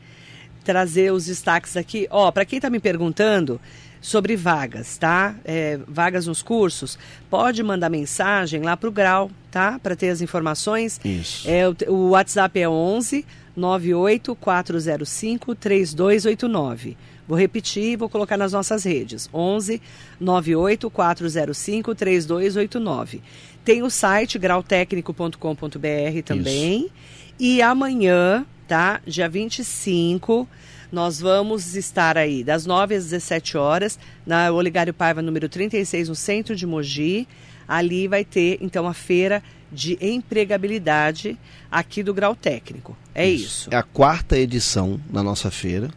[0.63, 2.07] Trazer os destaques aqui.
[2.09, 3.59] Ó, para quem está me perguntando
[4.01, 5.35] sobre vagas, tá?
[5.43, 6.97] É, vagas nos cursos,
[7.29, 9.79] pode mandar mensagem lá para o Grau, tá?
[9.79, 10.99] Para ter as informações.
[11.03, 11.49] Isso.
[11.49, 16.97] É, o, o WhatsApp é 11 98405 3289.
[17.27, 19.29] Vou repetir e vou colocar nas nossas redes.
[19.33, 19.81] 11
[20.19, 23.21] 98405 3289.
[23.65, 26.89] Tem o site grautecnico.com.br também.
[27.37, 29.01] E amanhã, tá?
[29.05, 30.47] Dia 25,
[30.91, 36.15] nós vamos estar aí das 9 às 17 horas na Oligário Paiva número 36, no
[36.15, 37.27] centro de Mogi.
[37.67, 41.37] Ali vai ter então a feira de empregabilidade
[41.69, 42.95] aqui do Grau Técnico.
[43.13, 43.69] É isso.
[43.71, 45.89] É a quarta edição da nossa feira.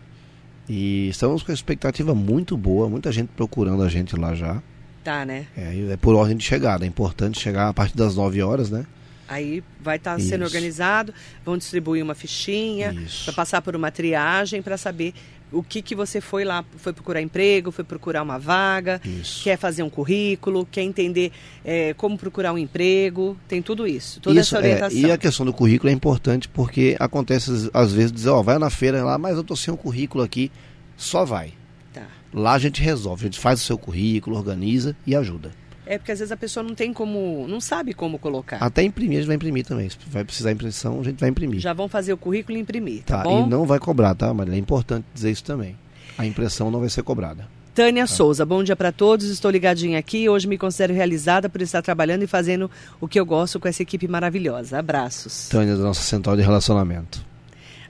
[0.73, 4.63] E estamos com a expectativa muito boa, muita gente procurando a gente lá já.
[5.03, 5.49] Tá, né?
[5.57, 6.85] É, é por ordem de chegada.
[6.85, 8.87] É importante chegar a partir das 9 horas, né?
[9.27, 10.55] Aí vai estar sendo Isso.
[10.55, 11.13] organizado,
[11.45, 15.13] vão distribuir uma fichinha para passar por uma triagem para saber
[15.53, 19.43] o que que você foi lá, foi procurar emprego, foi procurar uma vaga, Isso.
[19.45, 21.33] quer fazer um currículo, quer entender
[21.65, 24.99] eh, como procurar um emprego, tem tudo isso, toda Isso, essa é, orientação.
[24.99, 28.59] e a questão do currículo é importante porque acontece às- às vezes dizer, ó, vai
[28.59, 30.51] na feira lá, mas eu tô sem um currículo aqui,
[30.97, 31.53] só vai.
[31.93, 32.07] Tá.
[32.33, 35.51] Lá a gente resolve, a gente faz o seu currículo, organiza e ajuda.
[35.87, 38.59] É porque às vezes a pessoa não tem como, não sabe como colocar.
[38.59, 39.89] Até imprimir, a gente vai imprimir também.
[39.89, 41.61] Se vai precisar de impressão, a gente vai imprimir.
[41.61, 43.25] Já vão fazer o currículo e imprimir, tá, tá?
[43.25, 43.47] bom?
[43.47, 44.55] E não vai cobrar, tá, Maria?
[44.55, 45.77] É importante dizer isso também.
[46.17, 47.49] A impressão não vai ser cobrada.
[47.75, 49.29] Tânia Souza, bom dia para todos.
[49.31, 50.29] Estou ligadinha aqui.
[50.29, 53.83] Hoje me considero realizada por estar trabalhando e fazendo o que eu gosto com essa
[53.83, 54.79] equipe maravilhosa.
[54.79, 55.49] Abraços.
[55.49, 57.25] Tânia, da nossa central de relacionamento.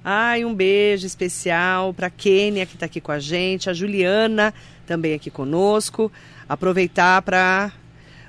[0.04, 4.54] Ai, um beijo especial para Kênia, que está aqui com a gente, a Juliana,
[4.86, 6.12] também aqui conosco.
[6.48, 7.72] Aproveitar para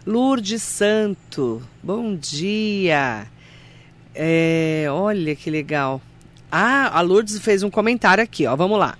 [0.05, 3.27] Lourdes Santo, bom dia.
[4.15, 6.01] É, olha que legal.
[6.51, 8.55] Ah, a Lourdes fez um comentário aqui, ó.
[8.55, 8.97] Vamos lá.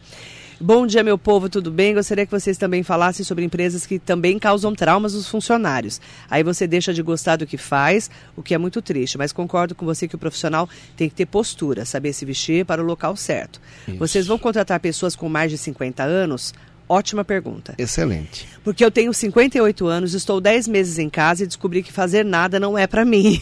[0.64, 1.96] Bom dia, meu povo, tudo bem?
[1.96, 6.00] Gostaria que vocês também falassem sobre empresas que também causam traumas nos funcionários.
[6.30, 9.74] Aí você deixa de gostar do que faz, o que é muito triste, mas concordo
[9.74, 13.16] com você que o profissional tem que ter postura, saber se vestir para o local
[13.16, 13.60] certo.
[13.88, 13.98] Isso.
[13.98, 16.54] Vocês vão contratar pessoas com mais de 50 anos?
[16.92, 17.74] Ótima pergunta.
[17.78, 18.46] Excelente.
[18.66, 22.60] Porque eu tenho 58 anos, estou 10 meses em casa e descobri que fazer nada
[22.60, 23.42] não é para mim.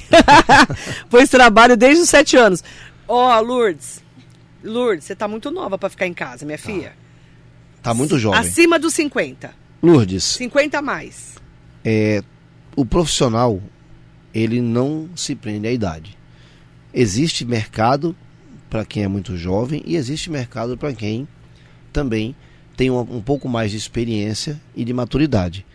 [1.09, 2.63] pois trabalho desde os 7 anos.
[3.07, 4.03] Ó, Lourdes.
[4.63, 6.93] Lourdes, você tá muito nova para ficar em casa, minha filha.
[7.81, 8.39] Tá muito jovem.
[8.39, 9.51] Acima dos 50.
[9.81, 11.33] Lourdes, 50 a mais.
[11.83, 12.21] é,
[12.75, 13.59] o profissional,
[14.31, 16.15] ele não se prende à idade.
[16.93, 18.15] Existe mercado
[18.69, 21.27] para quem é muito jovem e existe mercado para quem
[21.91, 22.35] também
[22.79, 25.65] tem um, um pouco mais de experiência e de maturidade.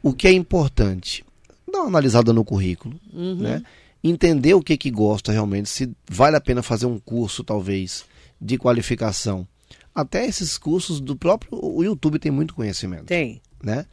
[0.00, 1.24] O que é importante?
[1.70, 3.34] Dá uma analisada no currículo, Uhum.
[3.40, 3.60] né?
[4.04, 8.04] entender o que que gosta realmente, se vale a pena fazer um curso talvez
[8.40, 9.44] de qualificação.
[9.92, 13.06] Até esses cursos do próprio o YouTube tem muito conhecimento.
[13.06, 13.40] Tem.
[13.60, 13.84] Né?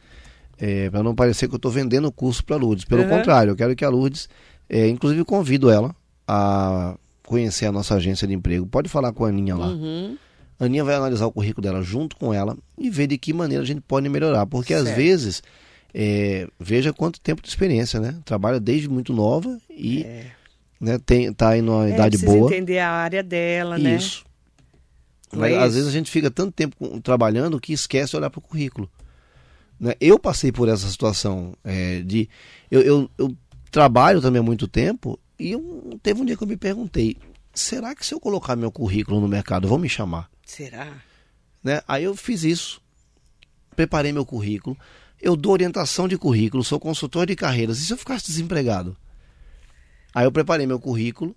[0.60, 2.86] É, para não parecer que eu estou vendendo o curso para a Lourdes.
[2.86, 3.10] Pelo Uhum.
[3.10, 4.30] contrário, eu quero que a Lourdes,
[4.70, 5.96] é, inclusive convido ela
[6.28, 6.96] a
[7.26, 8.68] conhecer a nossa agência de emprego.
[8.68, 9.68] Pode falar com a Aninha lá.
[9.70, 10.16] Uhum.
[10.62, 13.64] A Aninha vai analisar o currículo dela junto com ela e ver de que maneira
[13.64, 14.46] a gente pode melhorar.
[14.46, 14.96] Porque às Certo.
[14.96, 15.42] vezes,
[15.92, 18.20] é, veja quanto tempo de experiência, né?
[18.24, 20.26] Trabalha desde muito nova e É.
[20.80, 22.46] né, tem, tá aí numa É, idade boa.
[22.46, 23.96] entender a área dela, né?
[23.96, 24.24] Isso.
[25.34, 25.74] Mas, é às isso?
[25.76, 28.88] vezes a gente fica tanto tempo trabalhando que esquece de olhar para o currículo.
[29.80, 29.96] Né?
[30.00, 32.30] Eu passei por essa situação é, de.
[32.70, 33.36] Eu, eu, eu
[33.72, 37.18] trabalho também há muito tempo e eu- teve um dia que eu me perguntei:
[37.52, 40.30] será que se eu colocar meu currículo no mercado vão me chamar?
[40.52, 41.02] Será?
[41.64, 41.82] Né?
[41.88, 42.82] Aí eu fiz isso,
[43.74, 44.78] preparei meu currículo,
[45.22, 47.80] eu dou orientação de currículo, sou consultor de carreiras.
[47.80, 48.98] E se eu ficasse desempregado?
[50.14, 51.34] Aí eu preparei meu currículo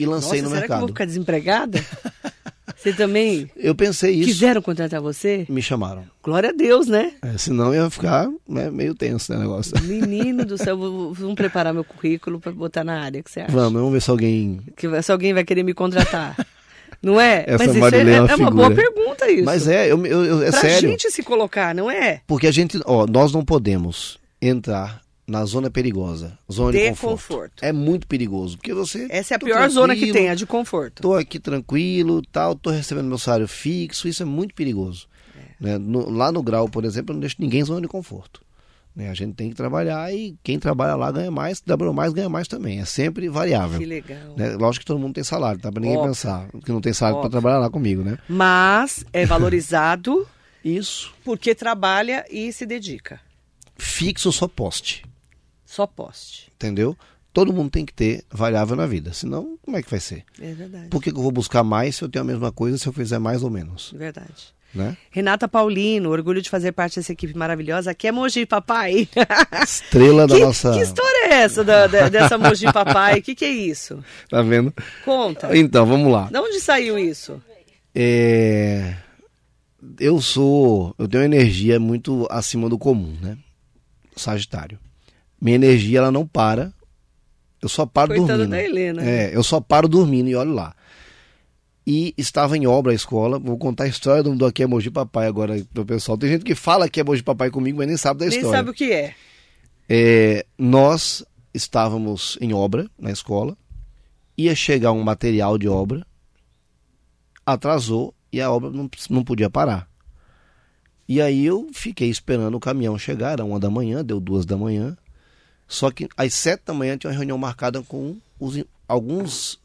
[0.00, 0.80] e lancei Nossa, no será que eu mercado.
[0.80, 1.84] vou ficar desempregada?
[2.74, 3.50] Você também?
[3.54, 4.28] Eu pensei isso.
[4.28, 5.46] Quiseram contratar você?
[5.48, 6.04] Me chamaram.
[6.20, 7.12] Glória a Deus, né?
[7.22, 9.80] É, senão ia ficar né, meio tenso né, o negócio.
[9.84, 10.76] Menino do céu,
[11.14, 13.52] vamos preparar meu currículo para botar na área que você acha?
[13.52, 14.62] Vamos, vamos ver se alguém.
[14.76, 16.34] Que se alguém vai querer me contratar.
[17.02, 17.44] Não é?
[17.46, 19.44] Essa Mas isso é, Marilene é uma é uma boa pergunta isso.
[19.44, 20.88] Mas é, eu, eu- eu- é pra sério.
[20.90, 22.20] gente se colocar, não é?
[22.26, 27.12] Porque a gente, ó, nós não podemos entrar na zona perigosa, zona de, De conforto.
[27.12, 27.64] conforto.
[27.64, 29.06] É muito perigoso, porque você.
[29.10, 31.00] Essa é a pior zona que tem, a de conforto.
[31.02, 35.06] Tô aqui tranquilo, tal, tô recebendo meu salário fixo, isso é muito perigoso.
[35.60, 35.78] Né?
[35.78, 38.41] No- lá no grau, por exemplo, eu não deixo ninguém em zona de conforto.
[38.94, 39.08] Né?
[39.08, 42.46] A gente tem que trabalhar e quem trabalha lá ganha mais, trabalhou mais, ganha mais
[42.46, 42.80] também.
[42.80, 43.78] É sempre variável.
[43.78, 44.34] Que legal.
[44.36, 44.50] Né?
[44.56, 45.70] Lógico que todo mundo tem salário, tá?
[45.72, 46.10] Pra ninguém Óbvio.
[46.12, 48.18] pensar que não tem salário para trabalhar lá comigo, né?
[48.28, 50.26] Mas é valorizado
[50.64, 51.12] Isso.
[51.24, 53.20] porque trabalha e se dedica.
[53.78, 55.02] Fixo só poste,
[55.64, 56.52] Só poste.
[56.54, 56.96] entendeu?
[57.32, 60.22] Todo mundo tem que ter variável na vida, senão como é que vai ser?
[60.38, 60.88] É verdade.
[60.88, 62.92] Por que, que eu vou buscar mais se eu tenho a mesma coisa se eu
[62.92, 64.54] fizer mais ou menos, Verdade.
[64.74, 64.96] Né?
[65.10, 67.90] Renata Paulino, orgulho de fazer parte dessa equipe maravilhosa.
[67.90, 69.08] Aqui é Mogi Papai.
[69.62, 70.72] Estrela da que, nossa...
[70.72, 73.18] que história é essa da- da- dessa Mogi Papai?
[73.18, 74.02] O que, que é isso?
[74.28, 74.72] Tá vendo?
[75.04, 75.56] Conta.
[75.56, 76.28] Então, vamos lá.
[76.30, 77.40] De onde saiu isso?
[77.94, 78.94] É...
[79.98, 80.94] Eu sou...
[80.98, 83.36] Eu tenho uma energia muito acima do comum, né?
[84.16, 84.78] Sagitário.
[85.40, 86.72] Minha energia, ela não para.
[87.60, 88.50] Eu só paro Coitada dormindo.
[88.50, 89.02] da Helena.
[89.04, 90.74] É, eu só paro dormindo e olho lá.
[91.86, 93.38] E estava em obra a escola.
[93.38, 96.16] Vou contar a história do, do Aqui é Mogi Papai agora pro pessoal.
[96.16, 98.58] Tem gente que fala que é Mogi Papai comigo, mas nem sabe da Nem história.
[98.58, 99.14] sabe o que é.
[99.88, 103.56] É, nós estávamos em obra na escola.
[104.38, 106.06] Ia chegar um material de obra.
[107.44, 109.88] Atrasou e a obra não, não podia parar.
[111.08, 113.32] E aí eu fiquei esperando o caminhão chegar.
[113.32, 114.96] Era uma da manhã, deu duas da manhã.
[115.66, 119.60] Só que às sete da manhã tinha uma reunião marcada com os alguns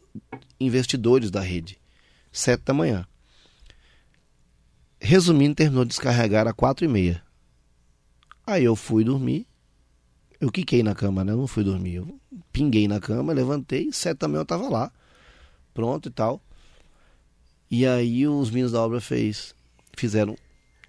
[0.59, 1.77] investidores da rede.
[2.37, 3.03] Sete da manhã.
[5.01, 7.23] Resumindo, terminou de descarregar às quatro e meia.
[8.45, 9.47] Aí eu fui dormir.
[10.39, 11.31] Eu quiquei na cama, né?
[11.31, 11.95] Eu não fui dormir.
[11.95, 12.21] Eu
[12.51, 14.91] pinguei na cama, levantei, sete da manhã eu tava lá.
[15.73, 16.39] Pronto e tal.
[17.71, 19.55] E aí os meninos da obra fez,
[19.97, 20.37] fizeram.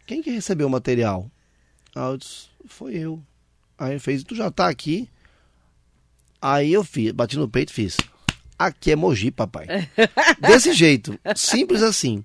[0.07, 1.31] Quem que recebeu o material?
[1.95, 3.23] Ah, eu disse, foi eu.
[3.79, 5.09] Aí ele fez, tu já tá aqui?
[6.43, 7.97] Aí eu fiz, bati no peito e fiz.
[8.59, 9.89] Aqui é Mogi, papai.
[10.41, 12.25] Desse jeito, simples assim.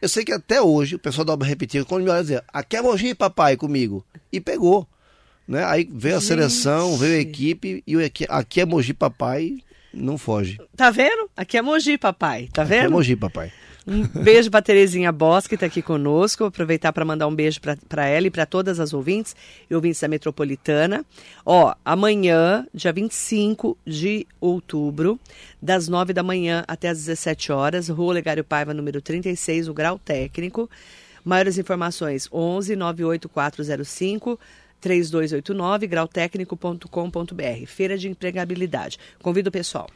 [0.00, 2.76] Eu sei que até hoje o pessoal da obra repetia, quando me olha dizia, aqui
[2.76, 4.04] é Mogi, papai, comigo.
[4.32, 4.86] E pegou.
[5.48, 5.64] Né?
[5.64, 6.28] Aí veio a Gente.
[6.28, 9.58] seleção, veio a equipe, e o aqui, aqui é Mogi, papai,
[9.92, 10.58] não foge.
[10.76, 11.30] Tá vendo?
[11.36, 12.48] Aqui é Mogi, papai.
[12.52, 12.92] Tá Aqui é vendo?
[12.92, 13.52] Mogi, papai.
[13.86, 16.44] Um beijo pra Terezinha Bosch, que tá aqui conosco.
[16.44, 19.36] Aproveitar para mandar um beijo pra ela e pra todas as ouvintes
[19.70, 21.06] e ouvintes da Metropolitana.
[21.44, 25.20] Ó, amanhã, dia 25 de outubro,
[25.62, 30.00] das 9 da manhã até as 17 horas, Rua Legário Paiva, número 36, o grau
[30.00, 30.68] técnico.
[31.24, 34.38] Maiores informações: 11 98405
[34.80, 37.66] 3289 grautécnico.com.br.
[37.66, 38.98] Feira de empregabilidade.
[39.22, 39.88] Convido o pessoal.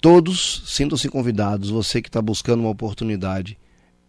[0.00, 1.70] Todos sintam-se convidados.
[1.70, 3.58] Você que está buscando uma oportunidade,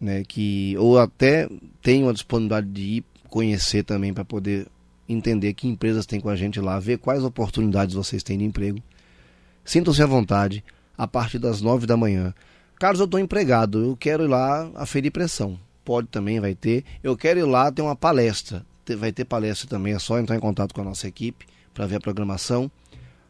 [0.00, 1.48] né, que ou até
[1.82, 4.66] tem uma disponibilidade de ir conhecer também para poder
[5.08, 8.80] entender que empresas tem com a gente lá, ver quais oportunidades vocês têm de emprego.
[9.64, 10.64] Sintam-se à vontade
[10.96, 12.34] a partir das nove da manhã.
[12.78, 15.58] Carlos, eu estou empregado, eu quero ir lá aferir pressão.
[15.84, 16.84] Pode também, vai ter.
[17.02, 18.64] Eu quero ir lá ter uma palestra.
[18.98, 21.96] Vai ter palestra também, é só entrar em contato com a nossa equipe para ver
[21.96, 22.70] a programação.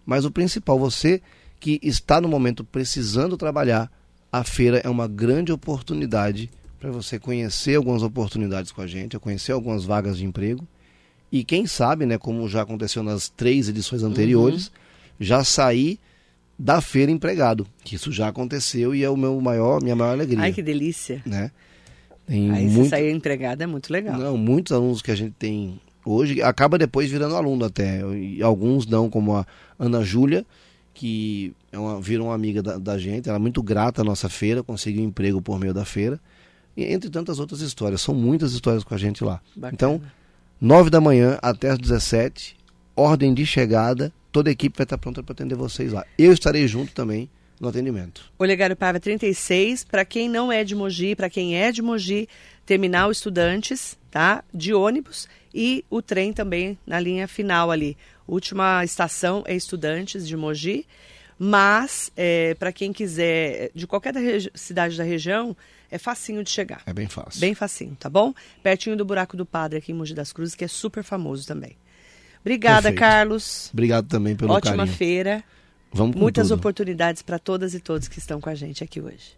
[0.06, 1.20] Mas o principal, você
[1.61, 3.92] que está no momento precisando trabalhar,
[4.32, 9.52] a feira é uma grande oportunidade para você conhecer algumas oportunidades com a gente, conhecer
[9.52, 10.66] algumas vagas de emprego.
[11.30, 14.72] E quem sabe, né, como já aconteceu nas três edições anteriores,
[15.20, 16.00] já sair
[16.58, 20.40] da feira empregado, que isso já aconteceu e é o meu maior, minha maior alegria.
[20.40, 21.22] Ai, que delícia.
[21.24, 21.50] Né?
[22.26, 22.90] Tem Aí muito...
[22.90, 24.18] sair empregado é muito legal.
[24.18, 28.00] Não, muitos alunos que a gente tem hoje acaba depois virando aluno até.
[28.16, 29.46] E alguns não, como a
[29.78, 30.44] Ana Júlia,
[30.93, 34.28] que é uma, virou uma amiga da, da, gente, ela é muito grata à nossa
[34.28, 36.20] feira, conseguiu um emprego por meio da feira.
[36.76, 39.41] E entre tantas outras histórias, são muitas histórias com a gente lá.
[39.55, 39.72] Bacana.
[39.72, 40.03] Então,
[40.61, 42.57] nove da manhã até as 17,
[42.95, 46.05] ordem de chegada, toda a equipe vai estar pronta para atender vocês lá.
[46.18, 47.28] Eu estarei junto também
[47.61, 48.32] no atendimento.
[48.38, 52.28] Olegário Paiva 36, para quem não é de Mogi, para quem é de Mogi,
[52.64, 54.43] terminal Estudantes, tá?
[54.53, 57.97] De ônibus e o trem também na linha final ali.
[58.31, 60.87] Última estação é Estudantes de Mogi,
[61.39, 64.20] mas é, para quem quiser de qualquer da
[64.55, 65.57] cidade da região,
[65.91, 66.83] é facinho de chegar.
[66.87, 67.41] É bem fácil.
[67.41, 68.33] Bem facinho, tá bom?
[68.62, 71.76] Pertinho do Buraco do Padre aqui em Mogi das Cruzes, que é super famoso também.
[72.41, 72.99] Obrigada, Perfeito.
[73.01, 73.70] Carlos.
[73.72, 74.83] Obrigado também pelo Ótima carinho.
[74.85, 75.45] Ótima feira.
[75.93, 76.59] Vamos com Muitas tudo.
[76.59, 79.33] oportunidades para todas e todos que estão com a gente aqui hoje.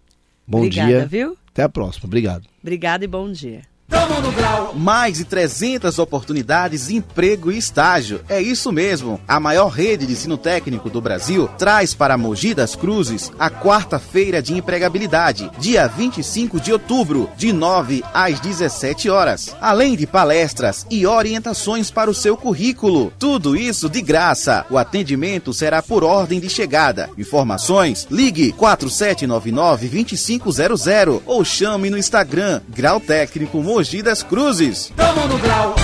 [0.46, 1.06] Bom Obrigada, dia.
[1.06, 1.38] viu?
[1.48, 2.06] Até a próxima.
[2.06, 2.46] Obrigado.
[2.60, 3.62] Obrigada e bom dia.
[3.92, 4.72] Tamo no grau.
[4.74, 8.22] Mais de 300 oportunidades de emprego e estágio.
[8.26, 9.20] É isso mesmo.
[9.28, 14.40] A maior rede de ensino técnico do Brasil traz para Mogi das Cruzes a quarta-feira
[14.40, 19.54] de empregabilidade, dia 25 de outubro, de 9 às 17 horas.
[19.60, 23.12] Além de palestras e orientações para o seu currículo.
[23.18, 24.64] Tudo isso de graça.
[24.70, 27.10] O atendimento será por ordem de chegada.
[27.18, 34.92] Informações: ligue 4799 2500 ou chame no Instagram Grau Técnico Mogi Mogi das Cruzes.
[34.96, 35.74] Tamo no grau.